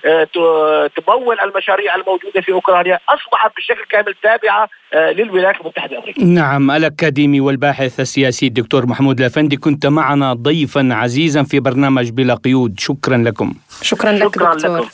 [0.05, 6.23] آه، تمول المشاريع الموجودة في أوكرانيا، أصبحت بشكل كامل تابعة آه، للولايات المتحدة الأمريكية.
[6.23, 12.79] نعم الأكاديمي والباحث السياسي الدكتور محمود الافندي كنت معنا ضيفا عزيزا في برنامج بلا قيود،
[12.79, 13.53] شكرا لكم.
[13.81, 14.79] شكرا لك شكرا دكتور.
[14.79, 14.89] لكم.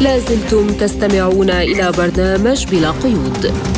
[0.00, 3.70] لازلتم تستمعون إلى برنامج بلا قيود.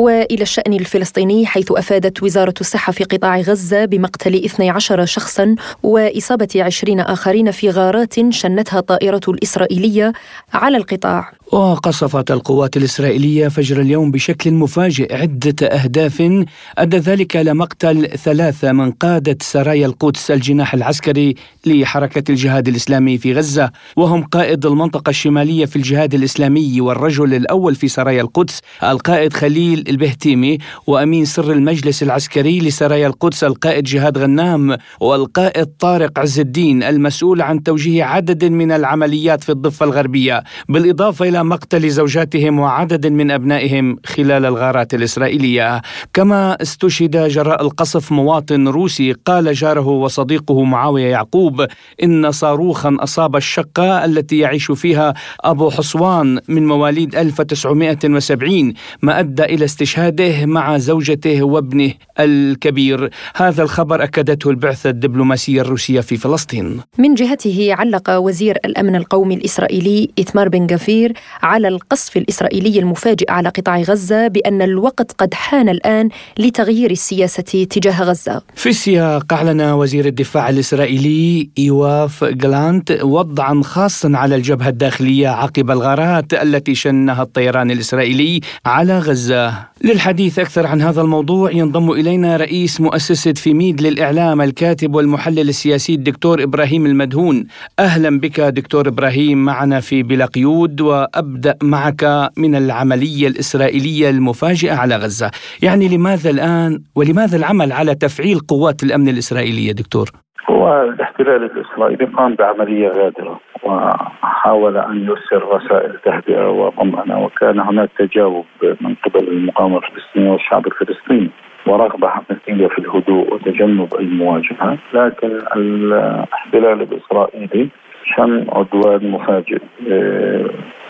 [0.00, 7.00] والى الشأن الفلسطيني حيث أفادت وزارة الصحة في قطاع غزة بمقتل 12 شخصا وإصابة 20
[7.00, 10.12] آخرين في غارات شنتها الطائرة الإسرائيلية
[10.54, 11.32] على القطاع.
[11.52, 16.44] وقصفت القوات الإسرائيلية فجر اليوم بشكل مفاجئ عدة أهداف.
[16.78, 21.34] أدى ذلك إلى مقتل ثلاثة من قادة سرايا القدس الجناح العسكري
[21.66, 23.70] لحركة الجهاد الإسلامي في غزة.
[23.96, 30.58] وهم قائد المنطقة الشمالية في الجهاد الإسلامي والرجل الأول في سرايا القدس القائد خليل البهتيمي
[30.86, 37.62] وأمين سر المجلس العسكري لسرايا القدس القائد جهاد غنام والقائد طارق عز الدين المسؤول عن
[37.62, 40.42] توجيه عدد من العمليات في الضفة الغربية.
[40.68, 45.82] بالإضافة إلى مقتل زوجاتهم وعدد من أبنائهم خلال الغارات الإسرائيلية.
[46.14, 51.66] كما استشهد جراء القصف مواطن روسي قال جاره وصديقه معاوية يعقوب
[52.02, 59.64] إن صاروخا أصاب الشقة التي يعيش فيها أبو حصوان من مواليد 1970 ما أدى إلى
[59.64, 63.10] استشهاده مع زوجته وابنه الكبير.
[63.36, 66.80] هذا الخبر أكدته البعثة الدبلوماسية الروسية في فلسطين.
[66.98, 71.12] من جهته علق وزير الأمن القومي الإسرائيلي إتمار بن غفير
[71.42, 78.02] على القصف الإسرائيلي المفاجئ على قطاع غزة بأن الوقت قد حان الآن لتغيير السياسة تجاه
[78.02, 78.42] غزة.
[78.54, 86.34] في السياق أعلن وزير الدفاع الإسرائيلي إيواف جلانت وضعا خاصا على الجبهة الداخلية عقب الغارات
[86.34, 89.54] التي شنها الطيران الإسرائيلي على غزة.
[89.84, 96.42] للحديث أكثر عن هذا الموضوع ينضم إلينا رئيس مؤسسة فيميد للإعلام الكاتب والمحلل السياسي الدكتور
[96.42, 97.46] إبراهيم المدهون.
[97.78, 100.80] أهلا بك دكتور إبراهيم معنا في بلا قيود
[101.20, 102.02] وأبدأ معك
[102.38, 105.30] من العملية الإسرائيلية المفاجئة على غزة
[105.62, 110.06] يعني لماذا الآن ولماذا العمل على تفعيل قوات الأمن الإسرائيلية دكتور؟
[110.50, 118.44] هو الاحتلال الإسرائيلي قام بعملية غادرة وحاول أن يرسل رسائل تهدئة وطمأنة وكان هناك تجاوب
[118.80, 121.30] من قبل المقاومة الفلسطينية والشعب الفلسطيني
[121.66, 127.68] ورغبة حقيقية في الهدوء وتجنب أي مواجهة لكن الاحتلال الإسرائيلي
[128.16, 129.60] شن عدوان مفاجئ؟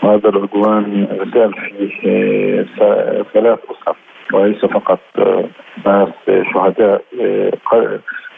[0.03, 2.65] وهذا العدوان رسال فيه
[3.33, 3.95] ثلاث أسر
[4.33, 4.99] وليس فقط
[5.85, 6.09] ناس
[6.53, 7.01] شهداء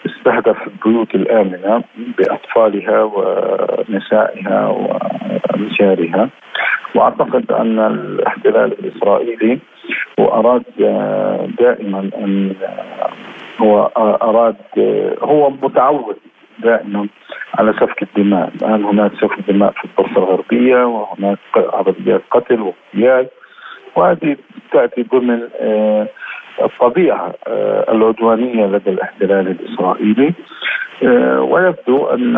[0.06, 1.84] استهدف البيوت الآمنة
[2.18, 6.30] بأطفالها ونسائها ورجالها
[6.96, 9.60] وأعتقد أن الاحتلال الإسرائيلي
[10.20, 10.64] وأراد
[11.60, 12.56] دائما أن
[13.62, 13.92] هو
[14.22, 14.56] أراد
[15.22, 16.16] هو متعود
[16.60, 17.08] دائما
[17.60, 18.52] على سفك الدماء.
[18.56, 23.28] الآن هناك سفك دماء في الضفة الغربية وهناك عمليات قتل واغتيال
[23.96, 24.38] وهذه
[24.72, 25.48] تأتي ضمن
[26.62, 27.34] الطبيعة
[27.90, 30.34] العدوانية لدى الاحتلال الإسرائيلي.
[31.38, 32.38] ويبدو أن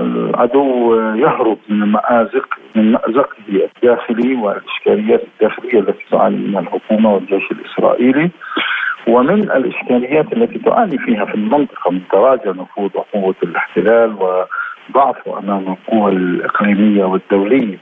[0.00, 8.30] العدو يهرب من مآزق من مأزقه الداخلي والإشكاليات الداخلية التي تعاني منها الحكومة والجيش الإسرائيلي.
[9.08, 16.12] ومن الإشكاليات التي تعاني فيها في المنطقة من تراجع نفوذ وقوة الاحتلال وضعفه أمام القوى
[16.12, 17.78] الإقليمية والدولية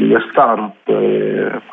[0.00, 0.70] ليستعرض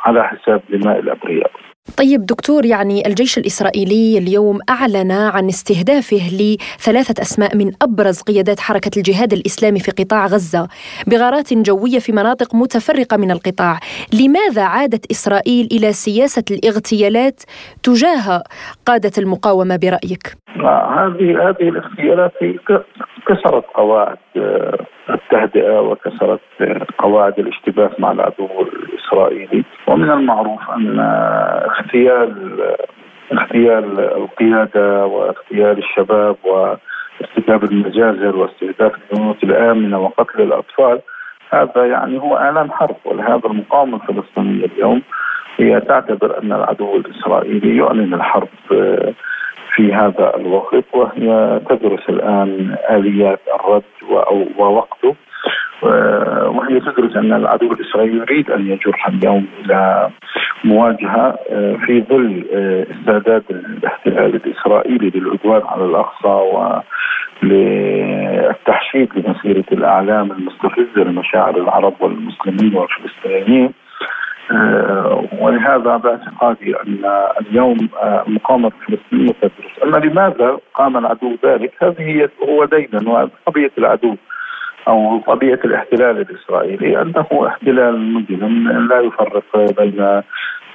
[0.06, 1.52] على حساب دماء الأبرياء.
[1.98, 8.92] طيب دكتور يعني الجيش الإسرائيلي اليوم أعلن عن استهدافه لثلاثة أسماء من أبرز قيادات حركة
[8.98, 10.68] الجهاد الإسلامي في قطاع غزة
[11.08, 13.80] بغارات جوية في مناطق متفرقة من القطاع
[14.22, 17.40] لماذا عادت إسرائيل إلى سياسة الاغتيالات
[17.84, 18.44] تجاه
[18.86, 20.26] قادة المقاومة برأيك؟
[21.00, 22.34] هذه هذه الاغتيالات
[23.28, 24.18] كسرت قواعد
[25.10, 26.42] التهدئة وكسرت
[26.98, 31.00] قواعد الاشتباك مع العدو الإسرائيلي ومن المعروف أن
[31.70, 32.60] اغتيال
[33.34, 41.00] اغتيال القيادة واغتيال الشباب وارتكاب المجازر واستهداف البيوت الآمنة وقتل الأطفال
[41.54, 42.96] هذا يعني هو اعلان حرب.
[43.06, 45.02] ولهذا المقاومة الفلسطينية اليوم
[45.58, 48.48] هي تعتبر أن العدو الإسرائيلي يعلن الحرب
[49.76, 53.84] في هذا الوقت وهي تدرس الآن آليات الرد
[54.58, 55.16] ووقته.
[55.82, 60.10] وهي تدرس أن العدو الإسرائيلي يريد أن يجر اليوم إلى
[60.64, 61.40] مواجهة
[61.86, 62.46] في ظل
[62.92, 66.82] استعداد الاحتلال الإسرائيلي للعدوان على الأقصى و
[67.44, 73.74] للتحشيد لمسيرة الأعلام المستفزة لمشاعر العرب والمسلمين والفلسطينيين.
[75.40, 77.06] ولهذا باعتقادي أن
[77.42, 77.78] اليوم
[78.28, 84.16] المقاومه الفلسطينيه تدرس، أما لماذا قام العدو ذلك؟ هذه هو دينا وطبيعه العدو.
[84.92, 90.22] أو طبيعة الاحتلال الإسرائيلي أنه احتلال مجرم لا يفرق بين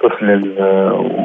[0.01, 0.53] طفل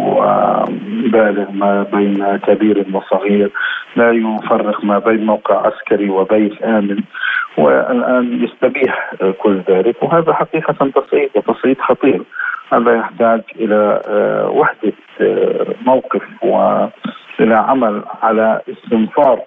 [0.04, 3.50] وبالغ ما بين كبير وصغير
[3.96, 6.98] لا يفرق ما بين موقع عسكري وبيت آمن
[7.58, 12.22] والآن يستبيح كل ذلك وهذا حقيقة تصعيد وتصعيد خطير.
[12.72, 14.00] هذا يحتاج إلى
[14.54, 14.92] وحدة
[15.86, 19.40] موقف والى عمل على استنفار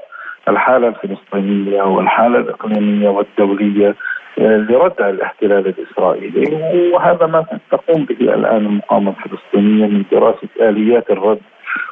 [0.50, 3.96] الحالة الفلسطينية والحالة الإقليمية والدولية
[4.38, 11.40] لردع الاحتلال الإسرائيلي وهذا ما تقوم به الآن المقاومة الفلسطينية من دراسة آليات الرد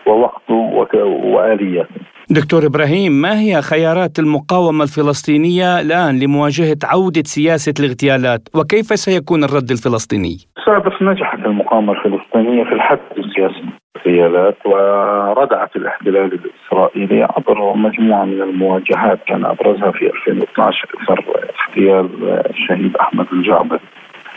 [0.08, 2.02] ووقته والياته.
[2.30, 9.72] دكتور إبراهيم ما هي خيارات المقاومة الفلسطينية الآن لمواجهة عودة سياسة الاغتيالات وكيف سيكون الرد
[9.72, 18.42] الفلسطيني؟ سابق نجحت المقاومة الفلسطينية في الحد السياسي الاغتيالات وردعت الاحتلال الإسرائيلي عبر مجموعة من
[18.42, 21.24] المواجهات كان أبرزها في 2012 إثر
[21.68, 22.10] اغتيال
[22.50, 23.80] الشهيد أحمد الجعبر.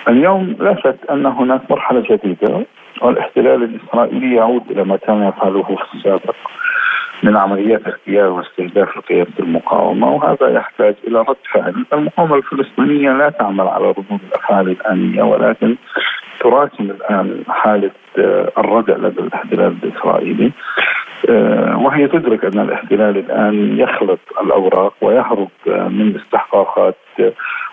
[0.08, 2.66] اليوم لا شك أن هناك مرحلة جديدة
[3.02, 6.36] والاحتلال الإسرائيلي يعود إلى ما كان يفعله في السابق
[7.22, 13.68] من عمليات اغتيال واستهداف قيادة المقاومة وهذا يحتاج إلى رد فعل المقاومة الفلسطينية لا تعمل
[13.68, 15.76] على ردود الأفعال الآنية ولكن
[16.40, 20.52] تراكم الآن حالة آه، الردع لدى الاحتلال الإسرائيلي.
[21.28, 26.96] آه، وهي تدرك أن الاحتلال الآن يخلط الأوراق ويهرب آه، من استحقاقات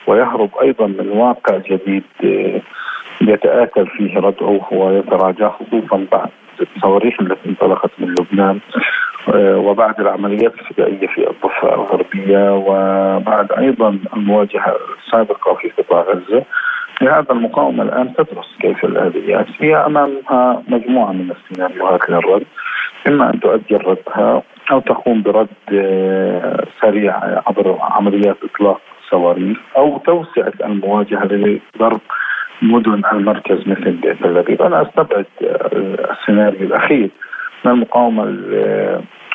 [0.07, 2.03] ويهرب أيضا من واقع جديد
[3.21, 6.29] يتآكل فيه ردعه ويتراجع خصوصا بعد
[6.61, 8.59] الصواريخ التي انطلقت من لبنان
[9.37, 16.43] وبعد العمليات الفدائية في الضفة الغربية وبعد أيضا المواجهة السابقة في قطاع غزة.
[17.01, 19.45] لهذا المقاومة الآن تدرس كيف الآليات.
[19.59, 22.45] هي أمامها مجموعة من السيناريوهات للرد
[23.07, 30.53] إما أن تؤجل ردها أو تقوم برد آه، سريع عبر عمليات إطلاق صواريخ أو توسعة
[30.63, 31.99] المواجهة لضرب
[32.61, 34.61] مدن المركز مثل تل أبيب.
[34.61, 35.69] أنا أستبعد آه،
[36.11, 37.09] السيناريو الأخير.
[37.65, 38.23] ان المقاومة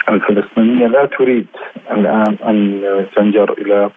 [0.08, 1.46] الفلسطينية لا تريد
[1.90, 2.82] الآن أن
[3.16, 3.90] تنجر إلى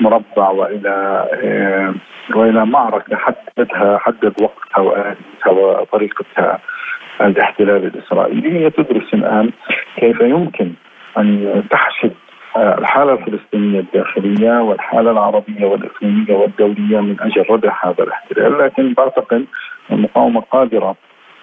[0.00, 1.94] مربع وإلى آه،
[2.36, 6.58] وإلى معركة حددها حدد وقتها وطريقتها
[7.20, 8.52] الاحتلال الإسرائيلي.
[8.58, 9.50] هي تدرس الآن
[9.96, 10.72] كيف يمكن
[11.18, 12.12] أن تحشد
[12.56, 18.58] الحالة الفلسطينية الداخلية والحالة العربية والإقليمية والدولية من أجل ردع هذا الاحتلال.
[18.58, 19.44] لكن بعتقد
[19.92, 20.96] المقاومة قادرة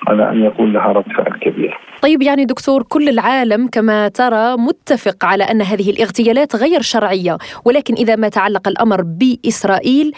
[0.08, 1.78] على أن يكون لها رد فعل كبير.
[2.02, 7.94] طيب يعني دكتور كل العالم كما ترى متفق على أن هذه الاغتيالات غير شرعية ولكن
[7.94, 10.12] إذا ما تعلق الأمر بإسرائيل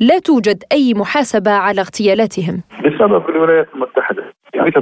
[0.00, 2.62] لا توجد أي محاسبة على اغتيالاتهم.
[2.84, 4.24] بسبب الولايات المتحدة
[4.54, 4.72] يعني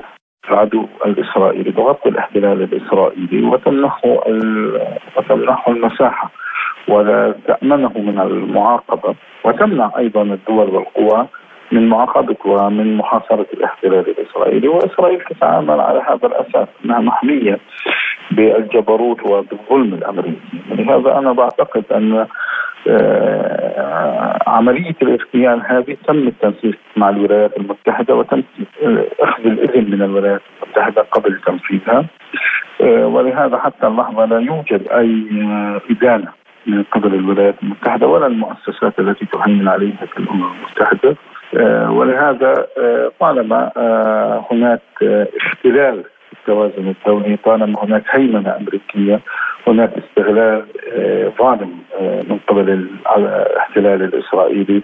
[0.51, 4.21] العدو الإسرائيلي تغطي الاحتلال الإسرائيلي وتمنحه
[5.17, 6.31] وتمنحه المساحة
[6.89, 9.15] ولا تأمنه من المعاقبة.
[9.45, 11.29] وتمنع أيضا الدول والقوى
[11.73, 17.59] من معاقبة ومن محاصرة الاحتلال الإسرائيلي وإسرائيل تتعامل على هذا الأساس أنها محمية
[18.31, 20.39] بالجبروت وبالظلم الأمريكي.
[20.71, 22.27] لهذا أنا بعتقد أن
[22.89, 28.43] آه، عملية الاغتيال هذه تم التنسيق مع الولايات المتحدة وتم
[29.21, 32.05] أخذ الإذن من الولايات المتحدة قبل تنفيذها.
[32.81, 36.29] آه، ولهذا حتى اللحظة لا يوجد أي آه، إدانة
[36.67, 41.17] من قبل الولايات المتحدة ولا المؤسسات التي تهيمن عليها الأمم المتحدة.
[41.91, 42.67] ولهذا
[43.21, 43.73] طالما
[44.51, 44.81] هناك
[45.37, 49.21] اختلال التوازن الدولي طالما هناك هيمنة أمريكية
[49.67, 54.83] هناك استغلال آه، ظالم آه، من قبل الاحتلال الإسرائيلي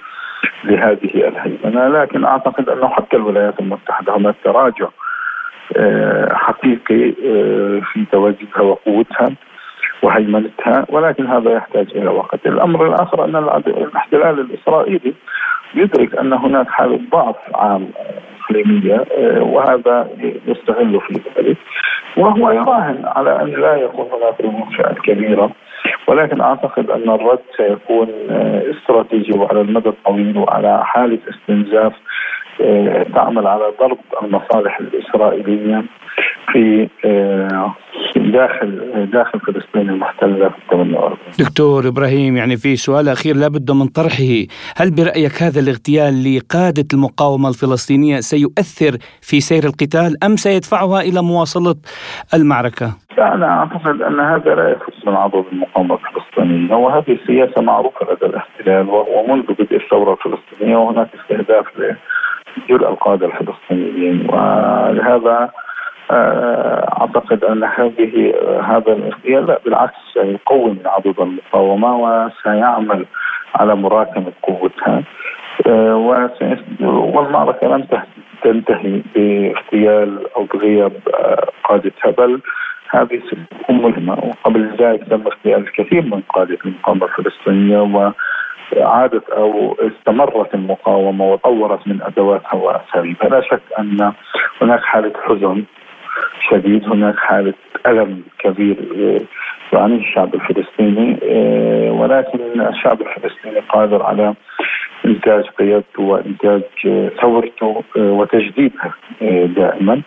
[0.65, 1.89] لهذه الهيمنة.
[1.89, 4.89] لكن أعتقد أنه حتى الولايات المتحدة هناك تراجع
[5.77, 7.13] آه، حقيقي
[7.93, 9.29] في تواجدها وقوتها.
[10.03, 15.15] وهيمنتها ولكن هذا يحتاج إلى وقت، الأمر الآخر أن الاحتلال الإسرائيلي
[15.75, 17.89] يدرك أن هناك حالة ضعف عام
[18.41, 19.05] إقليمية
[19.41, 20.09] وهذا
[20.47, 21.57] يستغل في ذلك.
[22.17, 24.37] وهو يراهن على أن لا يكون هناك
[24.79, 25.51] فعل كبيرة
[26.07, 28.09] ولكن أعتقد أن الرد سيكون
[28.71, 31.93] استراتيجي وعلى المدى الطويل وعلى حالة استنزاف
[33.15, 35.85] تعمل على ضرب المصالح الإسرائيلية
[36.53, 37.75] في آه،
[38.17, 44.35] داخل داخل فلسطين المحتلة في 48 دكتور إبراهيم يعني في سؤال أخير لابد من طرحه،
[44.77, 51.75] هل برأيك هذا الاغتيال لقادة المقاومة الفلسطينية سيؤثر في سير القتال أم سيدفعها إلى مواصلة
[52.35, 58.27] المعركة؟ أنا أعتقد أن هذا لا يخص من عضو المقاومه الفلسطينيه وهذه السياسة معروفة لدى
[58.27, 61.67] الاحتلال ومنذ بدء الثورة الفلسطينية وهناك استهداف
[62.69, 65.51] جل القاده الفلسطينيين ولهذا
[66.11, 68.35] آه، أعتقد أن هذه
[68.65, 73.07] هذا الاغتيال لا بالعكس سيقوي من عضد المقاومة وسيعمل
[73.55, 75.03] على مراكمه قوتها.
[75.67, 75.97] آه،
[76.81, 77.87] والمعركة لن
[78.43, 82.41] تنتهي باغتيال أو بغياب آه، قادتها بل
[82.91, 84.13] هذه ستكون مهمة.
[84.13, 88.13] وقبل ذلك تم اغتيال الكثير من قادة المقاومة الفلسطينية.
[88.77, 94.13] عادت أو استمرت المقاومة وطورت من أدواتها وأساليبها، لا شك أن
[94.63, 95.65] هناك حالة حزن
[96.51, 97.55] شديد، هناك حالة
[97.87, 98.77] ألم كبير
[99.73, 101.19] يعانيه الشعب الفلسطيني
[101.91, 104.35] ولكن الشعب الفلسطيني قادر على
[105.05, 106.63] إنتاج قيادته وإنتاج
[107.21, 108.95] ثورته وتجديدها
[109.47, 110.03] دائما.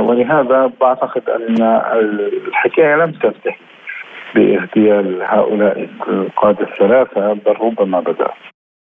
[0.00, 1.82] ولهذا بعتقد أن
[2.48, 3.54] الحكاية لم تنتهي.
[4.34, 8.28] باغتيال هؤلاء القادة الثلاثة بل ربما بدأ.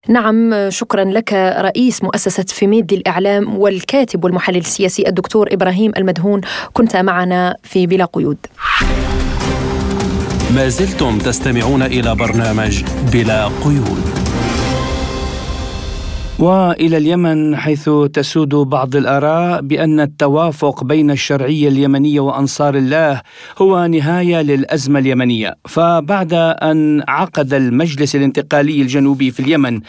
[0.10, 6.42] نعم شكرا لك رئيس مؤسسة فيميد للإعلام والكاتب والمحلل السياسي الدكتور إبراهيم المدهون.
[6.74, 8.38] كنت معنا في بلا قيود.
[10.56, 12.84] ما زلتم تستمعون إلى برنامج
[13.14, 14.21] بلا قيود.
[16.42, 23.22] وإلى اليمن حيث تسود بعض الآراء بأن التوافق بين الشرعية اليمنية وأنصار الله
[23.58, 29.80] هو نهاية للأزمة اليمنية، فبعد أن عقد المجلس الانتقالي الجنوبي في اليمن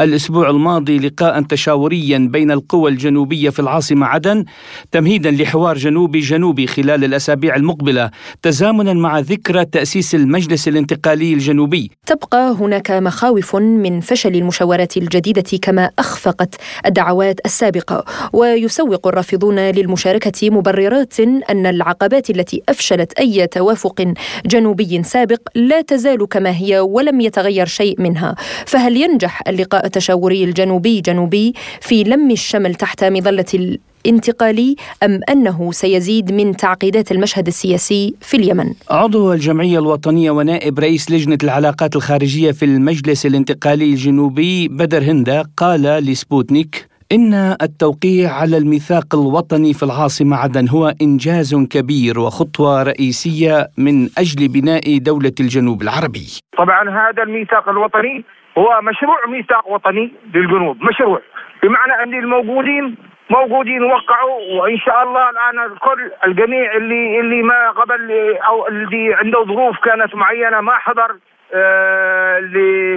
[0.00, 4.44] الأسبوع الماضي لقاء تشاوريا بين القوى الجنوبية في العاصمة عدن
[4.90, 8.10] تمهيدا لحوار جنوبي جنوبي خلال الأسابيع المقبلة
[8.42, 11.90] تزامنا مع ذكرى تأسيس المجلس الانتقالي الجنوبي.
[12.06, 16.54] تبقى هناك مخاوف من فشل المشاورات الجديدة كما أخفقت
[16.86, 18.04] الدعوات السابقة.
[18.32, 24.14] ويسوق الرافضون للمشاركة مبررات أن العقبات التي أفشلت أي توافق
[24.46, 28.34] جنوبي سابق لا تزال كما هي ولم يتغير شيء منها.
[28.66, 36.32] فهل ينجح اللقاء التشاوري الجنوبي جنوبي في لم الشمل تحت مظلة انتقالي أم أنه سيزيد
[36.32, 42.64] من تعقيدات المشهد السياسي في اليمن؟ عضو الجمعية الوطنية ونائب رئيس لجنة العلاقات الخارجية في
[42.64, 50.68] المجلس الانتقالي الجنوبي بدر هندا قال لسبوتنيك إن التوقيع على الميثاق الوطني في العاصمة عدن
[50.68, 56.26] هو إنجاز كبير وخطوة رئيسية من أجل بناء دولة الجنوب العربي.
[56.58, 58.24] طبعا هذا الميثاق الوطني
[58.58, 61.20] هو مشروع ميثاق وطني للجنوب مشروع.
[61.62, 62.96] بمعنى أن الموجودين
[63.32, 69.44] موجودين وقعوا وإن شاء الله الآن الكل الجميع اللي اللي ما قبل أو اللي عنده
[69.44, 71.16] ظروف كانت معينة ما حضر
[71.54, 72.38] آه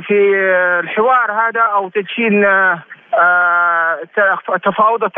[0.08, 0.36] في
[0.84, 2.80] الحوار هذا أو تدشين آه
[4.64, 5.10] تفاوض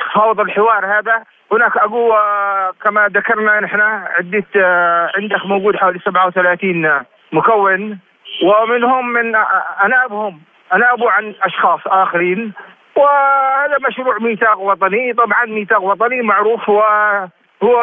[0.00, 1.22] تفاوض الحوار هذا.
[1.52, 2.18] هناك قوة
[2.82, 3.80] كما ذكرنا نحن
[4.18, 7.02] عدة آه عندك موجود حوالي 37
[7.32, 7.98] مكون
[8.44, 9.34] ومنهم من
[9.84, 10.40] أنابهم
[10.74, 12.52] أنابوا عن أشخاص آخرين.
[12.96, 15.12] وهذا مشروع ميثاق وطني.
[15.12, 16.82] طبعا ميثاق وطني معروف هو
[17.62, 17.82] هو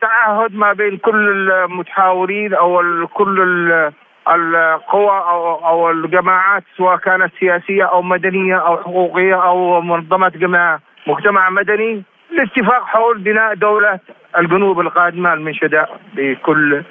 [0.00, 2.82] تعهد ما بين كل المتحاورين أو
[3.14, 3.40] كل
[4.28, 11.50] القوى أو أو الجماعات سواء كانت سياسية أو مدنية أو حقوقية أو منظمات جماعة مجتمع
[11.50, 12.02] مدني
[12.32, 13.98] الاتفاق حول بناء دولة
[14.38, 16.82] الجنوب القادمة المنشدة بكل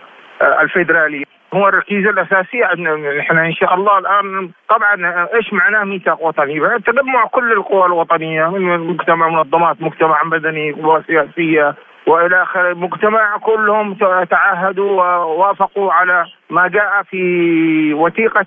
[0.61, 1.23] الفيدرالية.
[1.53, 7.25] هو الركيزه الاساسيه أن إحنا إن شاء الله الآن طبعا إيش معناه ميثاق وطني؟ تجمع
[7.25, 11.75] كل القوى الوطنية من مجتمع منظمات مجتمع مدني قوى سياسية
[12.07, 12.73] وإلى آخره.
[12.73, 13.93] مجتمع كلهم
[14.29, 18.45] تعهدوا ووافقوا على ما جاء في وثيقة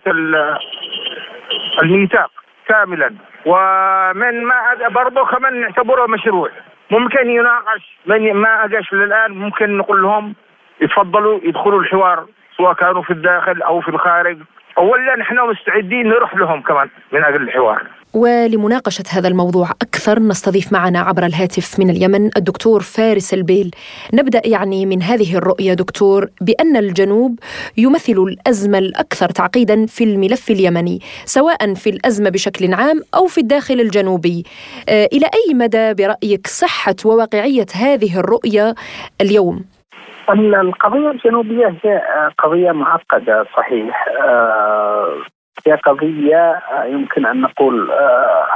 [1.82, 2.30] الميثاق
[2.68, 3.14] كاملا.
[3.47, 4.55] ومن ما
[4.88, 6.51] برضه كمان نعتبره مشروع.
[6.90, 10.34] ممكن يناقش من ما أجاش للآن ممكن نقول لهم
[10.81, 14.39] يتفضلوا يدخلوا الحوار سواء كانوا في الداخل أو في الخارج
[14.79, 17.83] اولا نحن مستعدين نروح لهم كمان من أجل الحوار.
[18.14, 23.70] ولمناقشة هذا الموضوع أكثر نستضيف معنا عبر الهاتف من اليمن الدكتور فارس البيل.
[24.14, 27.39] نبدأ يعني من هذه الرؤية دكتور بأن الجنوب
[27.77, 33.81] يمثل الأزمة الأكثر تعقيدا في الملف اليمني سواء في الأزمة بشكل عام أو في الداخل
[33.81, 34.45] الجنوبي.
[34.89, 38.74] إلى أي مدى برأيك صحة وواقعية هذه الرؤية
[39.20, 39.76] اليوم؟
[40.31, 42.03] القضية الجنوبية هي
[42.39, 44.09] قضية معقدة صحيح.
[45.66, 47.93] هي قضية يمكن أن نقول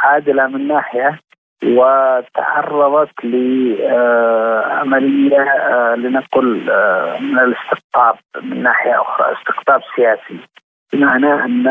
[0.02, 1.18] عادلة من ناحية
[1.64, 5.44] وتعرضت لعملية
[5.94, 6.46] لنقل
[7.20, 10.38] من الاستقطاب من ناحية أخرى استقطاب سياسي.
[10.92, 11.68] بمعنى أن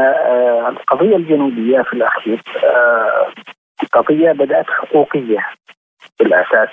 [0.68, 2.42] القضية الجنوبية في الأخير
[3.94, 5.46] قضية بدأت حقوقية.
[6.20, 6.70] بالأساس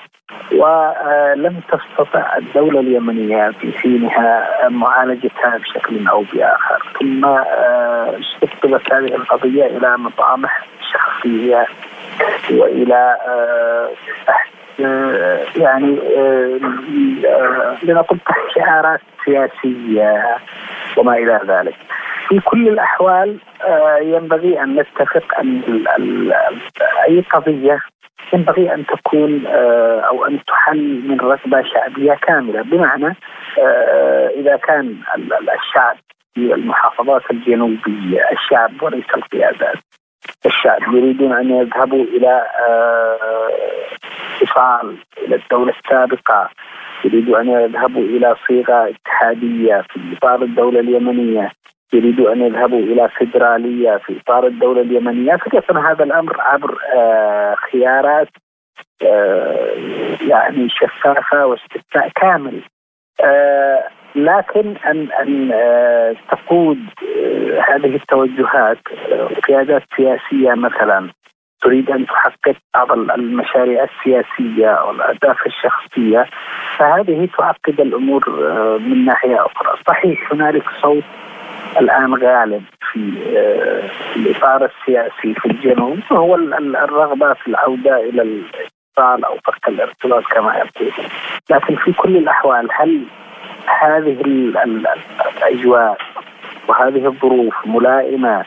[0.53, 9.97] ولم تستطع الدولة اليمنية في حينها معالجتها بشكل أو بآخر ثم استقطبت هذه القضية إلى
[9.99, 11.67] مطامح شخصيه
[12.51, 13.17] وإلى
[14.27, 14.49] تحت
[15.57, 15.99] يعني
[17.83, 20.37] لنقل تحت شعارات سياسية
[20.97, 21.75] وما إلى ذلك.
[22.29, 23.37] في كل الأحوال
[24.01, 25.63] ينبغي أن نتفق أن
[27.09, 27.79] أي قضية
[28.33, 29.47] ينبغي أن تكون
[30.07, 32.63] أو أن تحل من رغبة شعبية كاملة.
[32.63, 33.17] بمعنى
[34.41, 34.97] إذا كان
[35.55, 35.97] الشعب
[36.35, 39.79] في المحافظات الجنوبية الشعب وليس القيادات
[40.47, 42.47] الشعب يريدون أن يذهبوا إلى
[44.43, 46.51] اتصال آه، إلى الدولة السابقة
[47.05, 51.53] يريدوا أن يذهبوا إلى صيغة اتحادية في إطار الدولة اليمنية.
[51.93, 55.37] يريدوا أن يذهبوا إلى فيدرالية في إطار الدولة اليمنية.
[55.37, 58.29] فكيف هذا الأمر عبر آه، خيارات
[59.03, 59.71] آه،
[60.29, 62.61] يعني شفافة واستفتاء كامل.
[64.15, 65.53] لكن أن أن
[66.31, 66.79] تقود
[67.69, 68.79] هذه التوجهات
[69.49, 71.11] قيادات سياسية مثلا
[71.63, 76.27] تريد أن تحقق بعض المشاريع السياسية أو الأهداف الشخصية
[76.79, 81.05] فهذه تعقد الأمور آه، من ناحية أخرى، صحيح هنالك صوت
[81.81, 82.63] الآن غالب
[82.93, 83.83] في آه،
[84.17, 90.93] الإطار السياسي في الجنوب وهو الرغبة في العودة إلى الاتصال أو فك الارتباط كما يقول،
[91.51, 93.03] لكن في كل الأحوال هل
[93.83, 94.21] هذه
[95.37, 95.99] الأجواء
[96.69, 98.45] وهذه الظروف ملائمة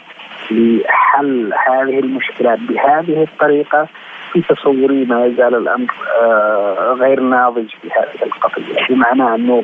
[0.51, 3.87] لحل هذه المشكلات بهذه الطريقة؟
[4.33, 9.63] في تصوري ما يزال الأمر آه، غير ناضج في هذه القضية بمعنى أنه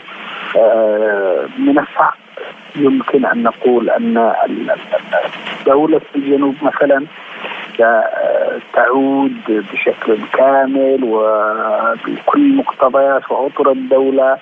[0.58, 2.25] آه، من الصعب
[2.76, 4.34] يمكن أن نقول أن
[5.66, 7.06] دوله الجنوب مثلا
[8.74, 14.38] تعود بشكل كامل وبكل مقتضيات واطر الدولة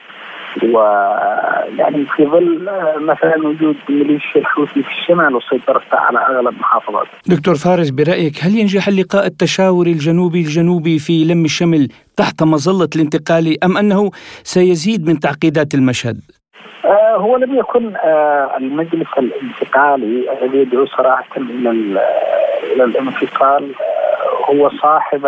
[0.63, 2.69] ويعني في ظل
[2.99, 7.07] مثلا وجود ميليشيا الحوثي في الشمال وسيطرتها على أغلب محافظات.
[7.27, 11.87] دكتور فارس برأيك هل ينجح اللقاء التشاوري الجنوبي الجنوبي في لم الشمل
[12.17, 14.11] تحت مظلة الانتقالي أم أنه
[14.43, 16.21] سيزيد من تعقيدات المشهد؟
[16.85, 21.69] آه هو لم يكن آه المجلس الانتقالي الذي يدعو صراحة إلى
[22.73, 25.25] إلى الانفصال آه هو صاحب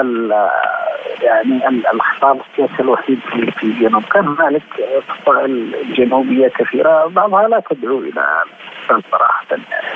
[1.21, 3.19] يعني الخطاب السياسي الوحيد
[3.59, 4.03] في الجنوب.
[4.03, 4.63] كان هنالك
[5.07, 8.43] فصائل جنوبية كثيرة بعضها لا تدعو إلى
[9.11, 9.45] صراحة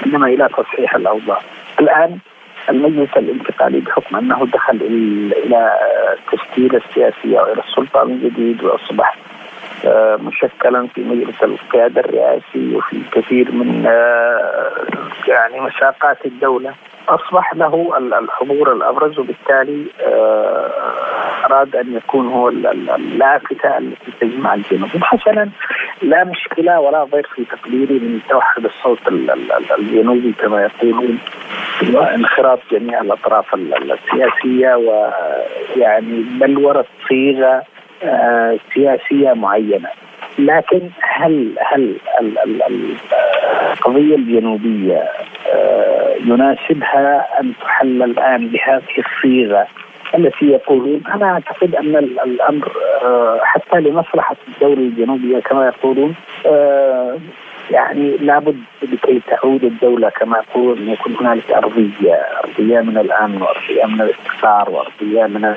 [0.06, 1.40] إنما إلى تصحيح الأوضاع.
[1.80, 2.18] الآن
[2.70, 4.76] المجلس الانتقالي بحكم أنه دخل
[5.46, 5.72] إلى
[6.14, 9.16] التشكيله السياسيه وإلى السلطة من جديد واصبح
[10.22, 14.72] مشكلا في مجلس القيادة الرئاسي وفي كثير من آه،
[15.28, 16.74] يعني مساقات الدولة.
[17.10, 20.70] أصبح له الحضور الأبرز وبالتالي آه،
[21.46, 24.90] أراد أن يكون هو اللافتة التي تجمع الجنوب.
[25.04, 25.50] حسنا
[26.02, 29.08] لا مشكلة ولا ضير في تقديري من توحد الصوت
[29.80, 31.20] الجنوبي كما يقولون.
[31.94, 37.64] وانخراط جميع الأطراف السياسية ويعني بلورة صيغة آه،
[38.74, 39.90] سياسية معينة.
[40.40, 41.96] لكن هل هل
[43.74, 45.04] القضية الجنوبية
[45.54, 49.68] آه، يناسبها أن تحل الآن بهذه الصيغة
[50.16, 51.96] التي يقولون؟ أنا أعتقد أن
[52.26, 52.72] الأمر
[53.04, 56.16] آه، حتى لمصلحة الدولة الجنوبية كما يقولون
[57.72, 63.86] يعني لابد لكي تعود الدولة كما يقولون أن يكون هنالك أرضية أرضية من الأمن وأرضية
[63.86, 65.56] من الاستقرار وأرضية من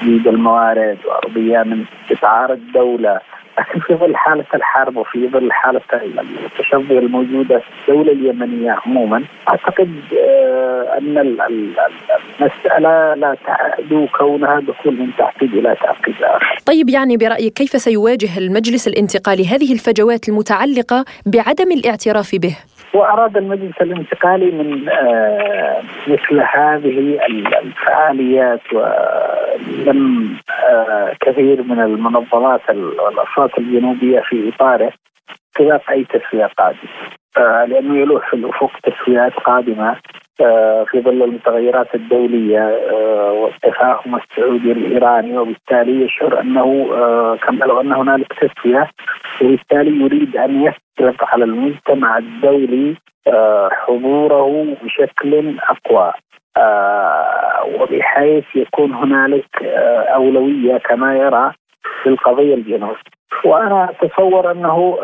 [0.00, 3.20] تجديد الموارد وأرضية من إسعار الدولة.
[3.58, 5.80] لكن في ظل حالة الحرب وفي ظل حالة
[6.44, 11.18] التشظي الموجودة في الدولة اليمنية عموما أعتقد آه، أن
[12.40, 18.38] المسألة لا تعدو كونها دخول من تعقيد إلى تعقيد آخر طيب يعني برأيك كيف سيواجه
[18.38, 22.56] المجلس الانتقالي هذه الفجوات المتعلقة بعدم الاعتراف به؟
[22.94, 27.18] وأراد المجلس الانتقالي من آه، مثل هذه
[27.62, 30.30] الفعاليات ولم
[30.68, 34.92] آه، كثير من المنظمات والأصوات الجنوبية في إطاره
[35.58, 36.90] سياق أي تسوية قادمة
[37.36, 39.96] آه، لأنه يلوح في الأفق تسويات قادمة
[40.90, 42.78] في ظل المتغيرات الدولية
[43.30, 46.86] والتفاهم السعودي الإيراني وبالتالي يشعر أنه
[47.42, 48.90] كما لو أن هنالك تسوية
[49.42, 56.12] وبالتالي يريد أن يفرض على المجتمع الدولي آه، حضوره بشكل أقوى.
[56.56, 61.52] آه، وبحيث يكون هنالك آه، أولوية كما يرى
[62.06, 62.96] للقضية الجنوب
[63.44, 64.98] وأنا أتصور أنه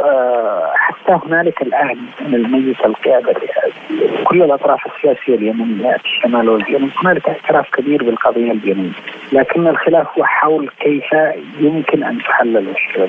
[0.75, 7.29] حتى هنالك الآن من المجلس القياده الرئاسي كل الأطراف السياسية اليمنية في الشمال والجنوب هنالك
[7.29, 8.93] اعتراف كبير بالقضية الجنوبيه
[9.33, 11.13] لكن الخلاف هو حول كيف
[11.61, 13.09] يمكن أن تحل المشكلة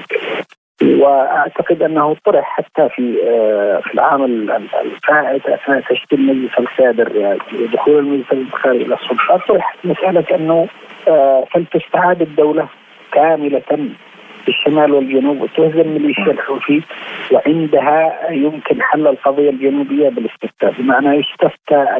[0.83, 4.23] وأعتقد أنه طرح حتى في آه، في العام
[4.85, 10.67] الفائت أثناء تشكيل مجلس القياده الرئاسي ودخول المجلس الانتخابي إلى السلطه طرح مسألة أنه
[11.53, 12.67] فلتستعاد الدولة
[13.11, 13.61] كاملة
[14.49, 16.81] في الشمال والجنوب وتهزم ميليشيا الحوثي
[17.31, 20.73] وعندها يمكن حل القضية الجنوبية بالاستفتاء.
[20.79, 21.97] بمعنى يستفتى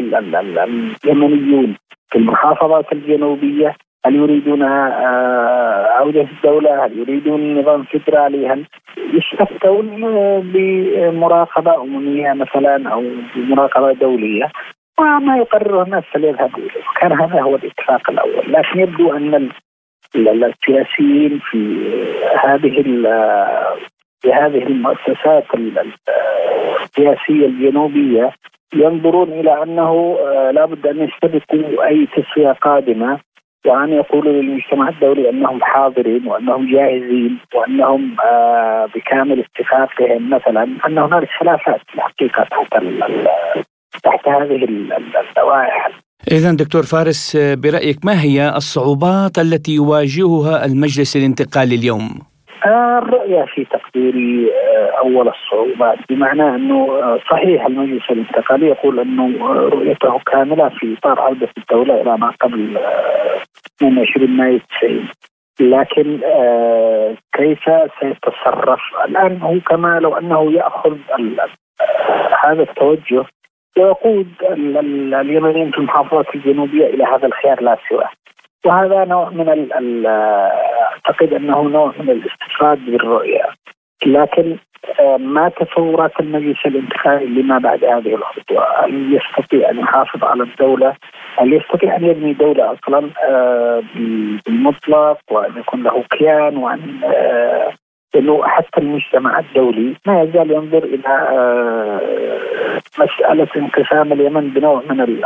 [1.06, 1.76] اليمنيون
[2.12, 3.76] في المحافظات الجنوبية
[4.06, 8.66] هل يريدون عودة الدولة؟ هل يريدون نظام فيدرالي هل
[9.14, 9.86] يستفتون
[10.41, 13.04] بمراقبة أممية مثلا أو
[13.36, 14.52] بمراقبة دولية؟
[15.00, 16.84] وما يقرره الناس فليذهبوا إليه.
[17.02, 18.43] كان هذا هو الإتفاق الأول.
[18.47, 19.50] لكن يبدو أن
[20.16, 21.57] السياسيين في
[22.43, 22.82] هذه
[24.22, 25.45] في هذه المؤسسات
[26.84, 28.32] السياسية الجنوبية
[28.74, 33.20] ينظرون إلى أنه آه، لابد أن يستبقوا أي تسوية قادمة
[33.66, 41.30] وأن يقولوا للمجتمع الدولي أنهم حاضرين وأنهم جاهزين وأنهم آه، بكامل اتفاقهم مثلا أن هنالك
[41.39, 42.84] خلافات في الحقيقة تحت
[44.03, 44.55] تحت هذه
[45.38, 45.89] اللوائح.
[46.28, 52.09] إذا دكتور فارس برأيك ما هي الصعوبات التي يواجهها المجلس الانتقالي اليوم؟
[52.65, 59.70] الرؤية في تقديري آه، أول الصعوبات بمعنى أنه آه، صحيح المجلس الانتقالي يقول أنه آه،
[59.70, 62.78] رؤيته كاملة في إطار عودة الدولة إلى ما قبل
[63.78, 65.07] 22 مايو 90
[65.61, 66.20] لكن
[67.34, 67.59] كيف
[67.99, 70.97] سيتصرف الآن هو كما لو أنه يأخذ
[72.45, 73.26] هذا التوجه
[73.80, 78.09] ويقود اليمنيين في المحافظات الجنوبية إلى هذا الخيار لا سواه
[78.65, 79.71] وهذا نوع من
[80.05, 83.45] أعتقد أنه نوع من الاستفاد بالرؤية
[84.05, 84.57] لكن
[84.99, 90.95] آه، ما تصورات المجلس الانتخابي لما بعد هذه الخطوة؟ هل يستطيع أن يحافظ على الدولة؟
[91.38, 96.99] هل يستطيع أن يبني دولة أصلا آه، بالمطلق وأن يكون له كيان وأن
[98.16, 101.10] آه، إنه حتى المجتمع الدولي ما يزال ينظر إلى
[102.99, 105.22] مسألة انقسام اليمن بنوع من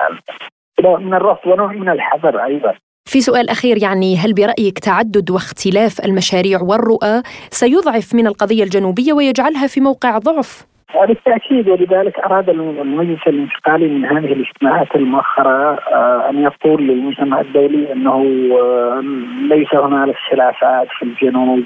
[0.80, 2.74] بنوع من الرفض ونوع من الحذر أيضا
[3.06, 9.68] في سؤال أخير يعني هل برأيك تعدد واختلاف المشاريع والرؤى سيضعف من القضية الجنوبية ويجعلها
[9.68, 16.88] في موقع ضعف؟ بالتاكيد ولذلك أراد المجلس الانتقالي من هذه الاجتماعات المؤخرة آه، أن يقول
[16.88, 19.02] للمجتمع الدولي أنه آه،
[19.50, 21.64] ليس هنالك خلافات في الجنوب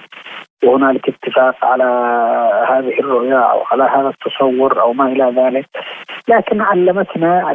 [0.63, 1.83] وهنالك اتفاق على
[2.69, 5.65] هذه الرؤية أو على هذا التصور أو ما إلى ذلك.
[6.27, 7.51] لكن علمتنا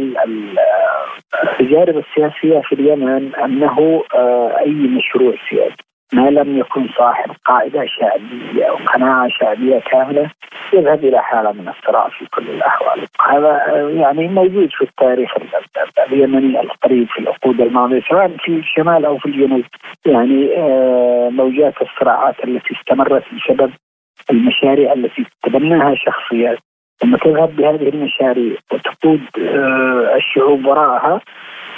[1.42, 8.64] التجارب السياسية في اليمن أنه آه، أي مشروع سياسي ما لم يكن صاحب قاعدة شعبية
[8.64, 10.30] أو قناعة شعبية كاملة
[10.72, 13.06] يذهب إلى حالة من الصراع في كل الأحوال.
[13.26, 13.60] هذا
[13.90, 15.30] يعني موجود في التاريخ
[16.12, 19.64] اليمني القريب في العقود الماضية سواء في الشمال أو في الجنوب.
[20.06, 23.70] يعني آه، موجات الصراعات التي استمرت بسبب
[24.30, 26.58] المشاريع التي تبناها شخصيات
[26.98, 31.20] ثم تذهب بهذه المشاريع وتقود آه، الشعوب وراءها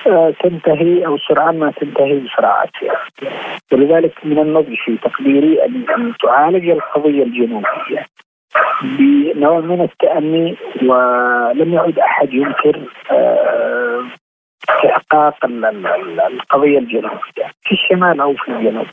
[0.07, 3.37] آه، تنتهي أو سرعان ما تنتهي بصراعات سياسيه
[3.73, 8.07] ولذلك من النضج في تقديري أن تعالج القضية الجنوبية
[8.83, 14.05] بنوع من التأني ولم يعد أحد ينكر آه،
[14.69, 18.87] استحقاق القضية الجنوبية في الشمال أو في الجنوب.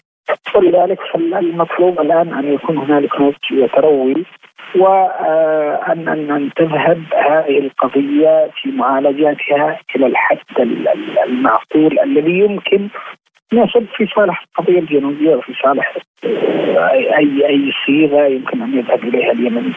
[0.56, 4.26] ولذلك المطلوب الآن أن يكون هنالك نضج يتروي
[4.76, 10.38] وأن أن أن تذهب هذه القضية في معالجاتها إلى الحد
[11.28, 12.90] المعقول الذي يمكن.
[13.54, 19.72] يصب في صالح القضية الجنوبية وفي صالح أي أي صيغة يمكن أن يذهب إليها اليمن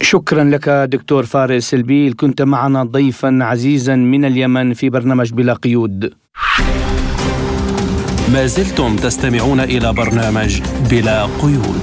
[0.00, 2.12] شكرا لك دكتور فارس البيل.
[2.12, 6.14] كنت معنا ضيفا عزيزا من اليمن في برنامج بلا قيود.
[8.32, 10.60] ما زلتم تستمعون إلى برنامج
[10.90, 11.80] بلا قيود.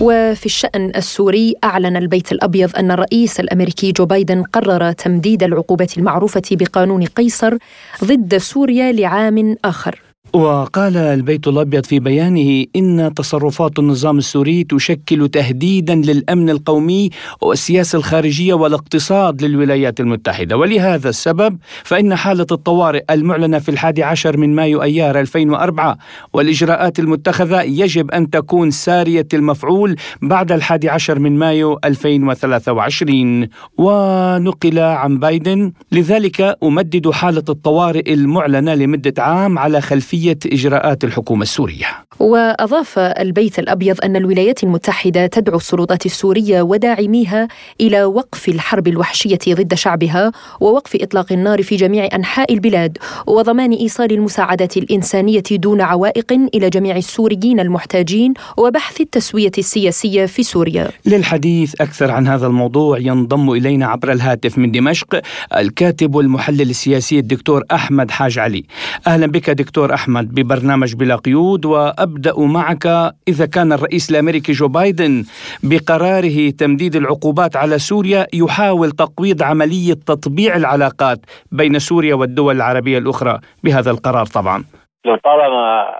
[0.00, 6.42] وفي الشأن السوري أعلن البيت الأبيض أن الرئيس الأمريكي جو بايدن قرر تمديد العقوبة المعروفة
[6.50, 7.56] بقانون قيصر
[8.04, 10.07] ضد سوريا لعام آخر.
[10.32, 17.10] وقال البيت الأبيض في بيانه إن تصرفات النظام السوري تشكل تهديدا للأمن القومي
[17.40, 20.56] والسياسة الخارجية والاقتصاد للولايات المتحدة.
[20.56, 25.98] ولهذا السبب فإن حالة الطوارئ المعلنة في الحادي عشر من مايو أيار 2004
[26.32, 33.48] والإجراءات المتخذة يجب أن تكون سارية المفعول بعد الحادي عشر من مايو 2023
[33.78, 41.42] ونقل عن بايدن لذلك أمدد حالة الطوارئ المعلنة لمدة عام على خلفية كيفية إجراءات الحكومة
[41.42, 42.07] السورية.
[42.20, 47.48] وأضاف البيت الأبيض أن الولايات المتحدة تدعو السلطات السورية وداعميها
[47.80, 54.12] إلى وقف الحرب الوحشية ضد شعبها ووقف إطلاق النار في جميع أنحاء البلاد وضمان إيصال
[54.12, 60.88] المساعدات الإنسانية دون عوائق إلى جميع السوريين المحتاجين وبحث التسوية السياسية في سوريا.
[61.06, 65.20] للحديث أكثر عن هذا الموضوع ينضم إلينا عبر الهاتف من دمشق
[65.56, 68.64] الكاتب والمحلل السياسي الدكتور أحمد حاج علي.
[69.06, 71.66] أهلا بك دكتور أحمد ببرنامج بلا قيود
[72.08, 72.86] وأبدأ معك
[73.28, 75.24] إذا كان الرئيس الأمريكي جو بايدن
[75.62, 81.18] بقراره تمديد العقوبات على سوريا يحاول تقويض عملية تطبيع العلاقات
[81.52, 84.64] بين سوريا والدول العربية الأخرى بهذا القرار طبعا.
[85.06, 85.98] لطالما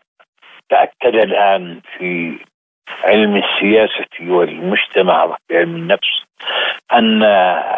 [0.71, 2.39] تأكد الآن في
[3.05, 6.13] علم السياسة والمجتمع وفي علم النفس
[6.93, 7.23] أن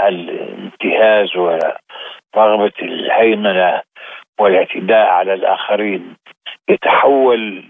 [0.09, 3.83] الانتهاز ورغبة الهيمنة
[4.41, 6.17] والاعتداء على الآخرين
[6.69, 7.65] يتحول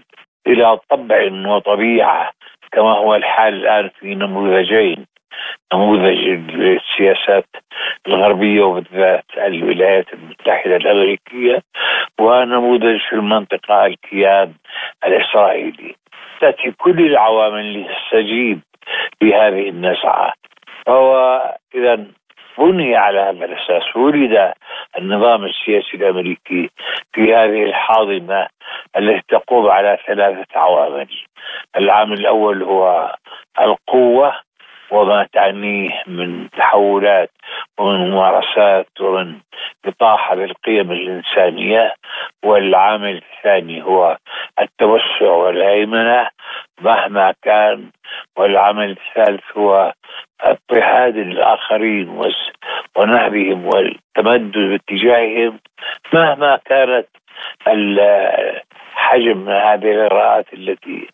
[0.47, 2.31] إلى طبع وطبيعة
[2.71, 5.05] كما هو الحال الآن في نموذجين
[5.73, 7.45] نموذج السياسات
[8.07, 11.63] الغربية وبالذات الولايات المتحدة الأمريكية
[12.19, 14.53] ونموذج في المنطقة الكيان
[15.05, 15.95] الإسرائيلي.
[16.41, 18.59] تأتي كل العوامل لتستجيب
[19.21, 20.33] لهذه النزعة.
[20.85, 21.41] فهو
[21.75, 22.05] إذا
[22.57, 23.95] بني على هذا الأساس.
[23.95, 24.53] ولد
[24.97, 26.69] النظام السياسي الأمريكي
[27.13, 28.47] في هذه الحاضنة
[28.97, 31.07] التي تقوم على ثلاثة عوامل.
[31.77, 33.15] العامل الأول هو
[33.61, 34.35] القوة
[34.91, 37.29] وما تعنيه من تحولات
[37.79, 39.35] ومن ممارسات ومن
[39.85, 41.95] إطاحة بالقيم الإنسانية.
[42.43, 44.17] والعامل الثاني هو
[44.59, 46.27] التوسع والهيمنة.
[46.81, 47.91] مهما كان
[48.37, 49.93] والعمل الثالث هو
[50.41, 52.21] اضطهاد الآخرين
[52.95, 55.59] ونهبهم والتمدد باتجاههم
[56.13, 57.07] مهما كانت
[58.93, 61.07] حجم هذه الإغراءات التي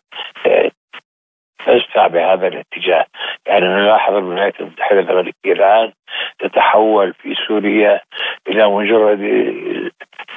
[1.66, 3.06] تدفع بهذا الاتجاه.
[3.46, 5.92] يعني نلاحظ الولايات المتحدة الأمريكية الآن
[6.38, 8.00] تتحول في سوريا
[8.48, 9.20] إلى مجرد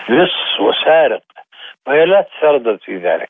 [0.09, 1.21] لص وسارق
[1.87, 3.29] وهي لا تتردد في ذلك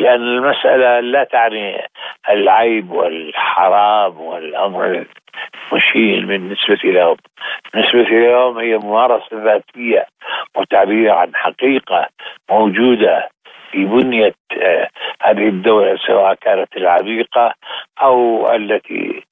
[0.00, 1.88] لأن المسألة لا تعني
[2.30, 5.06] العيب والحرام والأمر
[5.72, 7.16] المشين بالنسبة لهم
[7.74, 10.06] بالنسبة لهم هي ممارسة ذاتية
[10.56, 12.08] وتعبير عن حقيقة
[12.50, 13.28] موجودة
[13.70, 14.88] في بنية آه،
[15.22, 17.54] هذه الدولة سواء كانت العميقة
[18.02, 19.22] أو التي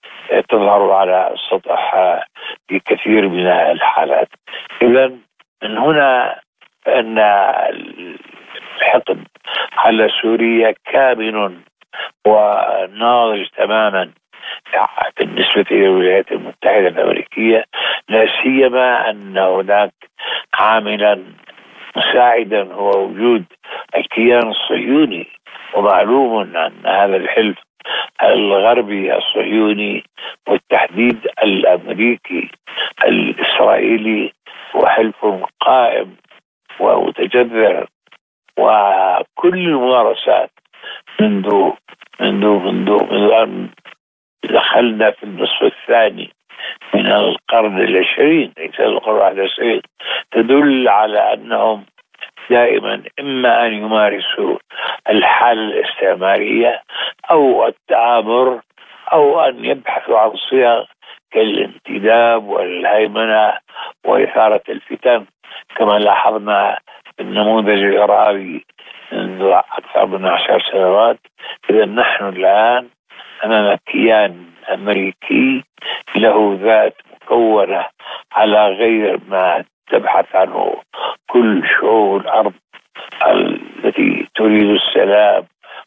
[0.48, 2.24] تظهر على السطح آه،
[2.68, 4.28] في كثير من الحالات.
[4.82, 5.12] إذا
[5.62, 6.40] من هنا
[6.84, 7.18] فإن
[8.56, 9.24] الحقد
[9.72, 11.60] على سوريا كامن
[12.26, 14.10] وناضج تماما.
[15.18, 17.64] بالنسبة إلى الولايات المتحدة الأمريكية
[18.08, 19.92] لا سيما أن هناك
[20.54, 21.22] عاملا
[21.96, 23.44] مساعدا هو وجود
[23.96, 25.26] الكيان الصهيوني
[25.74, 27.58] ومعلوم أن هذا الحلف
[28.22, 30.04] الغربي الصهيوني
[30.48, 32.50] والتحديد الأمريكي
[33.04, 34.32] الإسرائيلي
[34.76, 35.26] هو حلف
[35.60, 36.16] قائم
[36.80, 37.86] ومتجذر
[38.62, 40.50] وكل الممارسات
[41.20, 41.70] منذ
[42.20, 43.68] منذ منذ ان
[44.44, 46.30] دخلنا في النصف الثاني
[46.94, 49.82] من القرن العشرين ليس القرن الواحد والعشرين.
[50.32, 51.84] تدل على أنهم
[52.50, 54.58] دائما إما أن يمارسوا
[55.10, 56.82] الحاله الاستعمارية
[57.30, 58.60] أو التآمر
[59.12, 60.84] أو أن يبحثوا عن صيغ
[61.30, 63.52] كالانتداب والهيمنة
[64.04, 65.26] وإثارة الفتن
[65.76, 66.78] كما لاحظنا
[67.20, 68.66] النموذج الارهابي
[69.12, 69.42] منذ
[69.78, 71.18] أكثر من عشر سنوات
[71.70, 72.88] إذا نحن الآن
[73.44, 75.64] أمام كيان أمريكي
[76.16, 77.86] له ذات مكونة
[78.32, 80.76] على غير ما تبحث عنه
[81.30, 82.52] كل شعوب الأرض
[83.26, 85.44] التي تريد السلام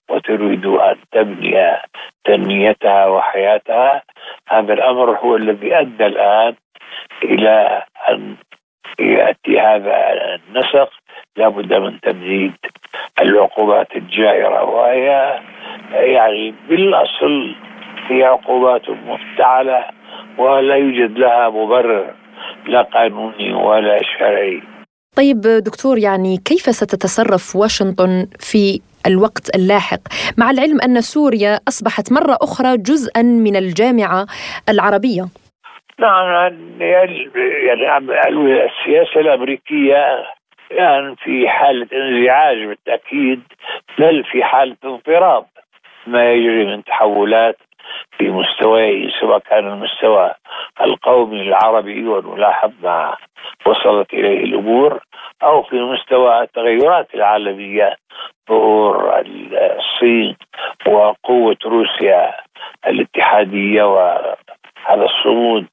[0.10, 1.78] وتريد أن تبني
[2.26, 4.04] تنميتها وحياتها.
[4.50, 6.56] هذا الأمر هو الذي أدى الآن
[7.24, 8.36] إلى أن
[9.00, 10.90] يأتي هذا النسق.
[11.38, 12.52] لابد من تمديد
[13.22, 15.40] العقوبات الجائرة وهي
[15.92, 17.56] يعني بالأصل
[18.08, 19.86] هي عقوبات مفتعلة
[20.38, 22.14] ولا يوجد لها مبرر
[22.68, 24.62] لا قانوني ولا شرعي.
[25.18, 30.00] طيب دكتور يعني كيف ستتصرف واشنطن في الوقت اللاحق؟
[30.38, 34.26] مع العلم أن سوريا أصبحت مرة أخرى جزءا من الجامعة
[34.70, 35.26] العربية.
[36.00, 37.30] نعم يعني,
[37.68, 37.98] يعني
[38.66, 39.22] السياسة
[40.72, 43.42] يعني في حالة انزعاج بالتأكيد
[44.00, 45.46] بل في حالة اضطراب.
[46.08, 47.58] ما يجري من تحولات
[48.18, 50.32] في مستوى سواء كان المستوى
[50.82, 53.16] القومي العربي ونلاحظ ما
[53.66, 55.00] وصلت إليه الأمور
[55.44, 57.96] أو في مستوى التغيرات العالمية
[58.50, 59.24] ظهور
[59.80, 60.36] الصين
[60.88, 62.34] وقوة روسيا
[62.88, 65.66] الاتحادية وهذا الصمود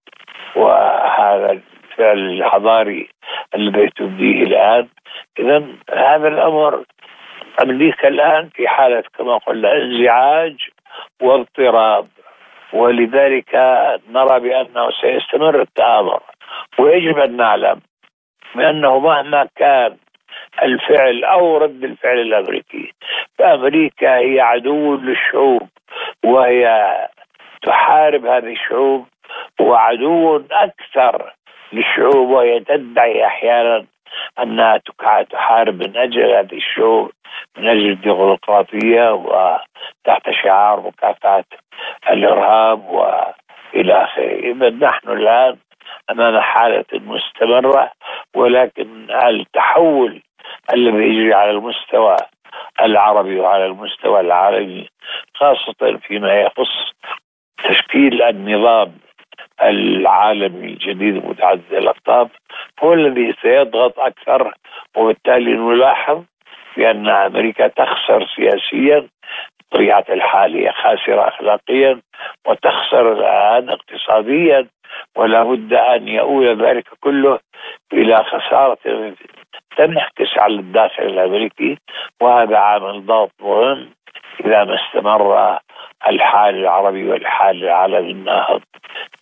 [0.57, 1.61] وهذا
[1.93, 3.09] الفعل الحضاري
[3.55, 4.89] الذي تبديه الآن.
[5.39, 6.85] إذا هذا الأمر
[7.63, 10.57] أمريكا الآن في حالة كما قلنا انزعاج
[11.23, 12.09] واضطراب
[12.73, 13.55] ولذلك
[14.09, 16.23] نرى بأنه سيستمر التآمر.
[16.79, 17.81] ويجب أن نعلم
[18.55, 19.97] بأنه مهما كان
[20.63, 22.93] الفعل أو رد الفعل الأمريكي
[23.39, 25.69] فأمريكا هي عدو للشعوب
[26.25, 26.93] وهي
[27.63, 29.07] تحارب هذه الشعوب
[29.61, 31.33] وعدو أكثر
[31.73, 33.87] للشعوب وهي تدعي أحيانا
[34.43, 34.81] أنها
[35.31, 37.11] تحارب من أجل هذه الشعوب
[37.59, 41.45] من أجل الديمقراطية وتحت شعار مكافحة
[42.11, 45.57] الإرهاب وإلى آخره، إذا نحن الآن
[46.11, 47.93] أمام حالة مستمرة
[48.35, 50.23] ولكن التحول
[50.75, 52.17] الذي يجري على المستوى
[52.81, 54.89] العربي وعلى المستوى العالمي
[55.35, 56.93] خاصة فيما يخص
[57.65, 58.93] تشكيل النظام
[59.63, 62.29] العالمي الجديد المتعدد الاقطاب
[62.83, 64.55] هو الذي سيضغط أكثر
[64.97, 66.23] وبالتالي نلاحظ
[66.77, 69.09] بأن أمريكا تخسر سياسيا
[69.73, 72.01] بطبيعة الحال هي خاسرة اخلاقيا
[72.47, 74.67] وتخسر الآن اقتصاديا
[75.17, 77.39] ولا بد أن يؤول ذلك كله
[77.93, 78.79] إلى خسارة
[79.77, 81.79] تنعكس على الداخل الأمريكي
[82.21, 83.91] وهذا عامل ضغط مهم
[84.45, 85.59] إذا ما استمر
[86.09, 88.61] الحال العربي والحال العالمي الناهض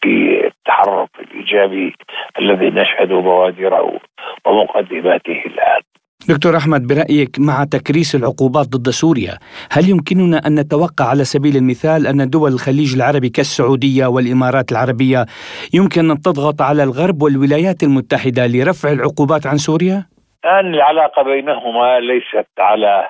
[0.03, 1.95] في التحرك الإيجابي
[2.39, 4.01] الذي نشهد بوادره
[4.47, 5.81] ومقدماته الآن.
[6.29, 9.39] دكتور أحمد برأيك مع تكريس العقوبات ضد سوريا،
[9.73, 15.27] هل يمكننا أن نتوقع على سبيل المثال أن دول الخليج العربي كالسعودية والإمارات العربية
[15.75, 20.07] يمكن أن تضغط على الغرب والولايات المتحدة لرفع العقوبات عن سوريا؟
[20.45, 23.09] الآن العلاقة بينهما ليست على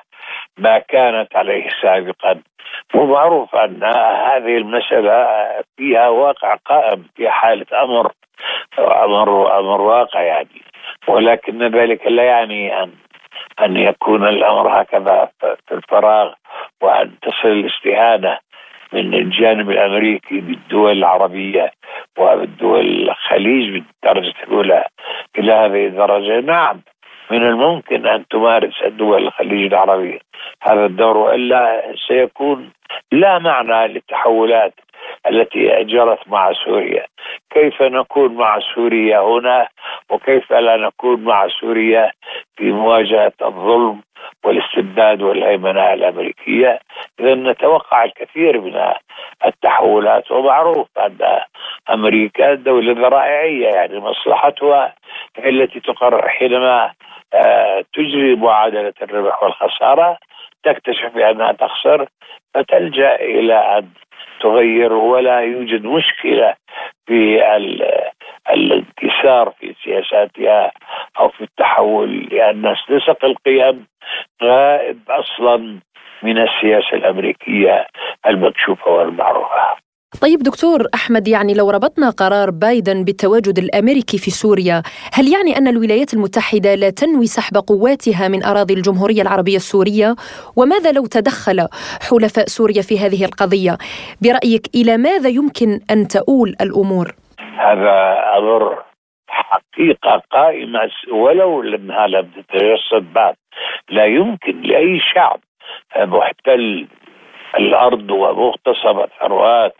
[0.57, 2.41] ما كانت عليه سابقا.
[2.95, 3.83] ومعروف أن
[4.27, 5.27] هذه المسألة
[5.77, 8.11] فيها واقع قائم في حالة أمر
[8.79, 10.61] أمر أمر واقع يعني.
[11.07, 12.91] ولكن ذلك لا يعني أن
[13.61, 16.33] أن يكون الأمر هكذا في الفراغ
[16.81, 18.37] وأن تصل الاستهانة
[18.93, 21.71] من الجانب الأمريكي بالدول العربية
[22.17, 24.85] وبالدول الخليج بالدرجة الأولى
[25.37, 26.39] إلى هذه الدرجة.
[26.39, 26.81] نعم.
[27.31, 30.21] من الممكن أن تمارس الدول الخليج العربي
[30.61, 32.69] هذا الدور وإلا سيكون
[33.11, 34.73] لا معنى للتحولات
[35.27, 37.05] التي جرت مع سوريا.
[37.53, 39.67] كيف نكون مع سوريا هنا؟
[40.09, 42.11] وكيف لا نكون مع سوريا
[42.57, 44.01] في مواجهة الظلم
[44.43, 46.79] والاستبداد والهيمنة الأمريكية؟
[47.19, 48.93] اذا نتوقع الكثير من
[49.45, 51.17] التحولات ومعروف أن
[51.93, 54.93] أمريكا دولة ذرائعيه يعني مصلحتها
[55.37, 56.91] هي التي تقرر حينما
[57.33, 60.17] آه، تجري معادلة الربح والخسارة.
[60.63, 62.07] تكتشف بأنها تخسر
[62.53, 63.89] فتلجأ إلى أن
[64.41, 66.55] تغير ولا يوجد مشكلة
[67.05, 67.41] في
[68.49, 70.71] الانكسار في سياساتها
[71.19, 73.87] أو في التحول لأن نسق القيم
[74.43, 75.79] غائب أصلا
[76.23, 77.87] من السياسة الأمريكية
[78.27, 79.75] المكشوفة والمعروفة.
[80.19, 84.81] طيب دكتور أحمد يعني لو ربطنا قرار بايدن بالتواجد الأمريكي في سوريا،
[85.13, 90.15] هل يعني أن الولايات المتحدة لا تنوي سحب قواتها من أراضي الجمهورية العربية السورية؟
[90.55, 91.67] وماذا لو تدخل
[92.09, 93.77] حلفاء سوريا في هذه القضية؟
[94.21, 97.07] برأيك إلى ماذا يمكن أن تؤول الأمور؟
[97.39, 97.95] هذا
[98.37, 98.83] أمر
[99.27, 103.35] حقيقة قائمة ولو لانها لم تتجسد بعد
[103.89, 105.39] لا يمكن لأي شعب
[105.97, 106.87] محتل
[107.59, 109.75] الأرض ومغتصب الثروات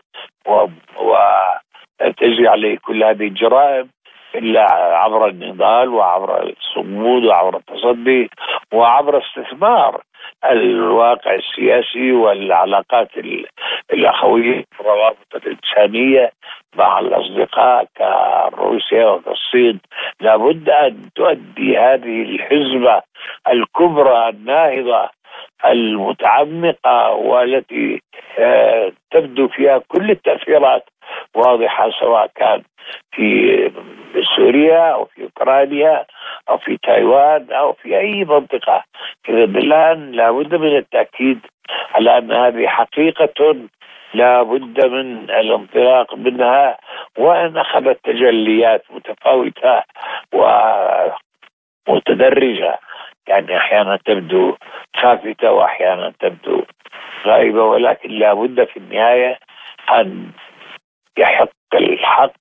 [0.46, 3.88] وتجري عليه كل هذه الجرائم
[4.34, 8.30] إلا عبر النضال وعبر الصمود وعبر التصدي
[8.72, 10.02] وعبر استثمار
[10.44, 13.08] الواقع السياسي والعلاقات
[13.92, 16.32] الأخوية والروابط الإنسانية
[16.76, 17.86] مع الأصدقاء
[18.50, 19.80] كروسيا وكالصين
[20.20, 23.02] لابد أن تؤدي هذه الحزبة
[23.52, 25.10] الكبرى الناهضة
[25.66, 28.02] المتعمقة والتي
[28.38, 30.84] آه، تبدو فيها كل التأثيرات
[31.34, 32.62] واضحة سواء كان
[33.12, 33.70] في
[34.36, 36.04] سوريا أو في اوكرانيا
[36.48, 38.84] أو في تايوان أو في أي منطقة
[39.28, 41.40] اذا الان لابد من التأكيد
[41.94, 43.56] على أن هذه حقيقة
[44.14, 46.78] لا بد من الانطلاق منها
[47.18, 49.82] وأن أخذت تجليات متفاوتة
[51.88, 52.78] ومتدرجة.
[53.28, 54.56] يعني أحيانا تبدو
[54.96, 56.62] خافته وأحيانا تبدو
[57.26, 59.38] غائبة ولكن لا بد في النهاية
[59.90, 60.30] أن
[61.18, 62.32] يحق الحق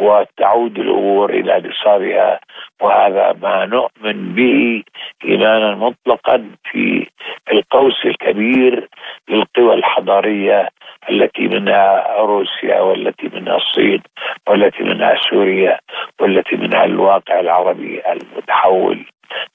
[0.00, 2.40] وتعود الأمور إلى نصابها
[2.80, 4.82] وهذا ما نؤمن به
[5.24, 7.06] إيمانا مطلقا في
[7.52, 8.88] القوس الكبير
[9.28, 10.68] للقوى الحضارية
[11.10, 14.02] التي منها روسيا والتي منها الصين
[14.48, 15.78] والتي منها سوريا
[16.20, 19.06] والتي منها الواقع العربي المتحول.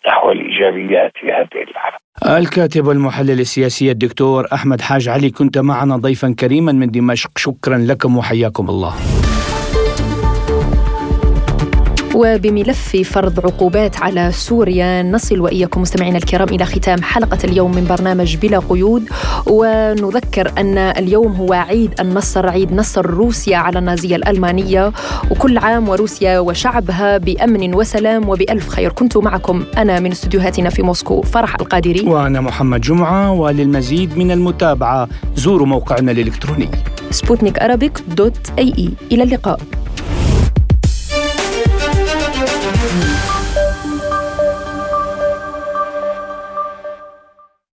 [0.08, 1.98] نحو الإيجابيات في هذه العالم.
[2.44, 8.18] الكاتب والمحلل السياسي الدكتور أحمد حاج علي كنت معنا ضيفا كريما من دمشق شكرا لكم
[8.18, 8.94] وحياكم الله.
[12.16, 15.04] وبملف فرض عقوبات على سوريا.
[15.04, 19.10] نصل وإياكم مستمعينا الكرام إلى ختام حلقة اليوم من برنامج بلا قيود.
[19.48, 24.92] ونذكر أن اليوم هو عيد النصر عيد نصر روسيا على النازية الألمانية.
[25.32, 28.92] وكل عام وروسيا وشعبها بأمن وسلام وبألف خير.
[28.92, 32.02] كنت معكم أنا من استديوهاتنا في موسكو فرح القادري.
[32.08, 36.70] وأنا محمد جمعة وللمزيد من المتابعة زوروا موقعنا الإلكتروني.
[37.12, 37.60] سبوتنيك
[38.08, 38.90] دوت أي إي.
[39.12, 39.60] إلى اللقاء.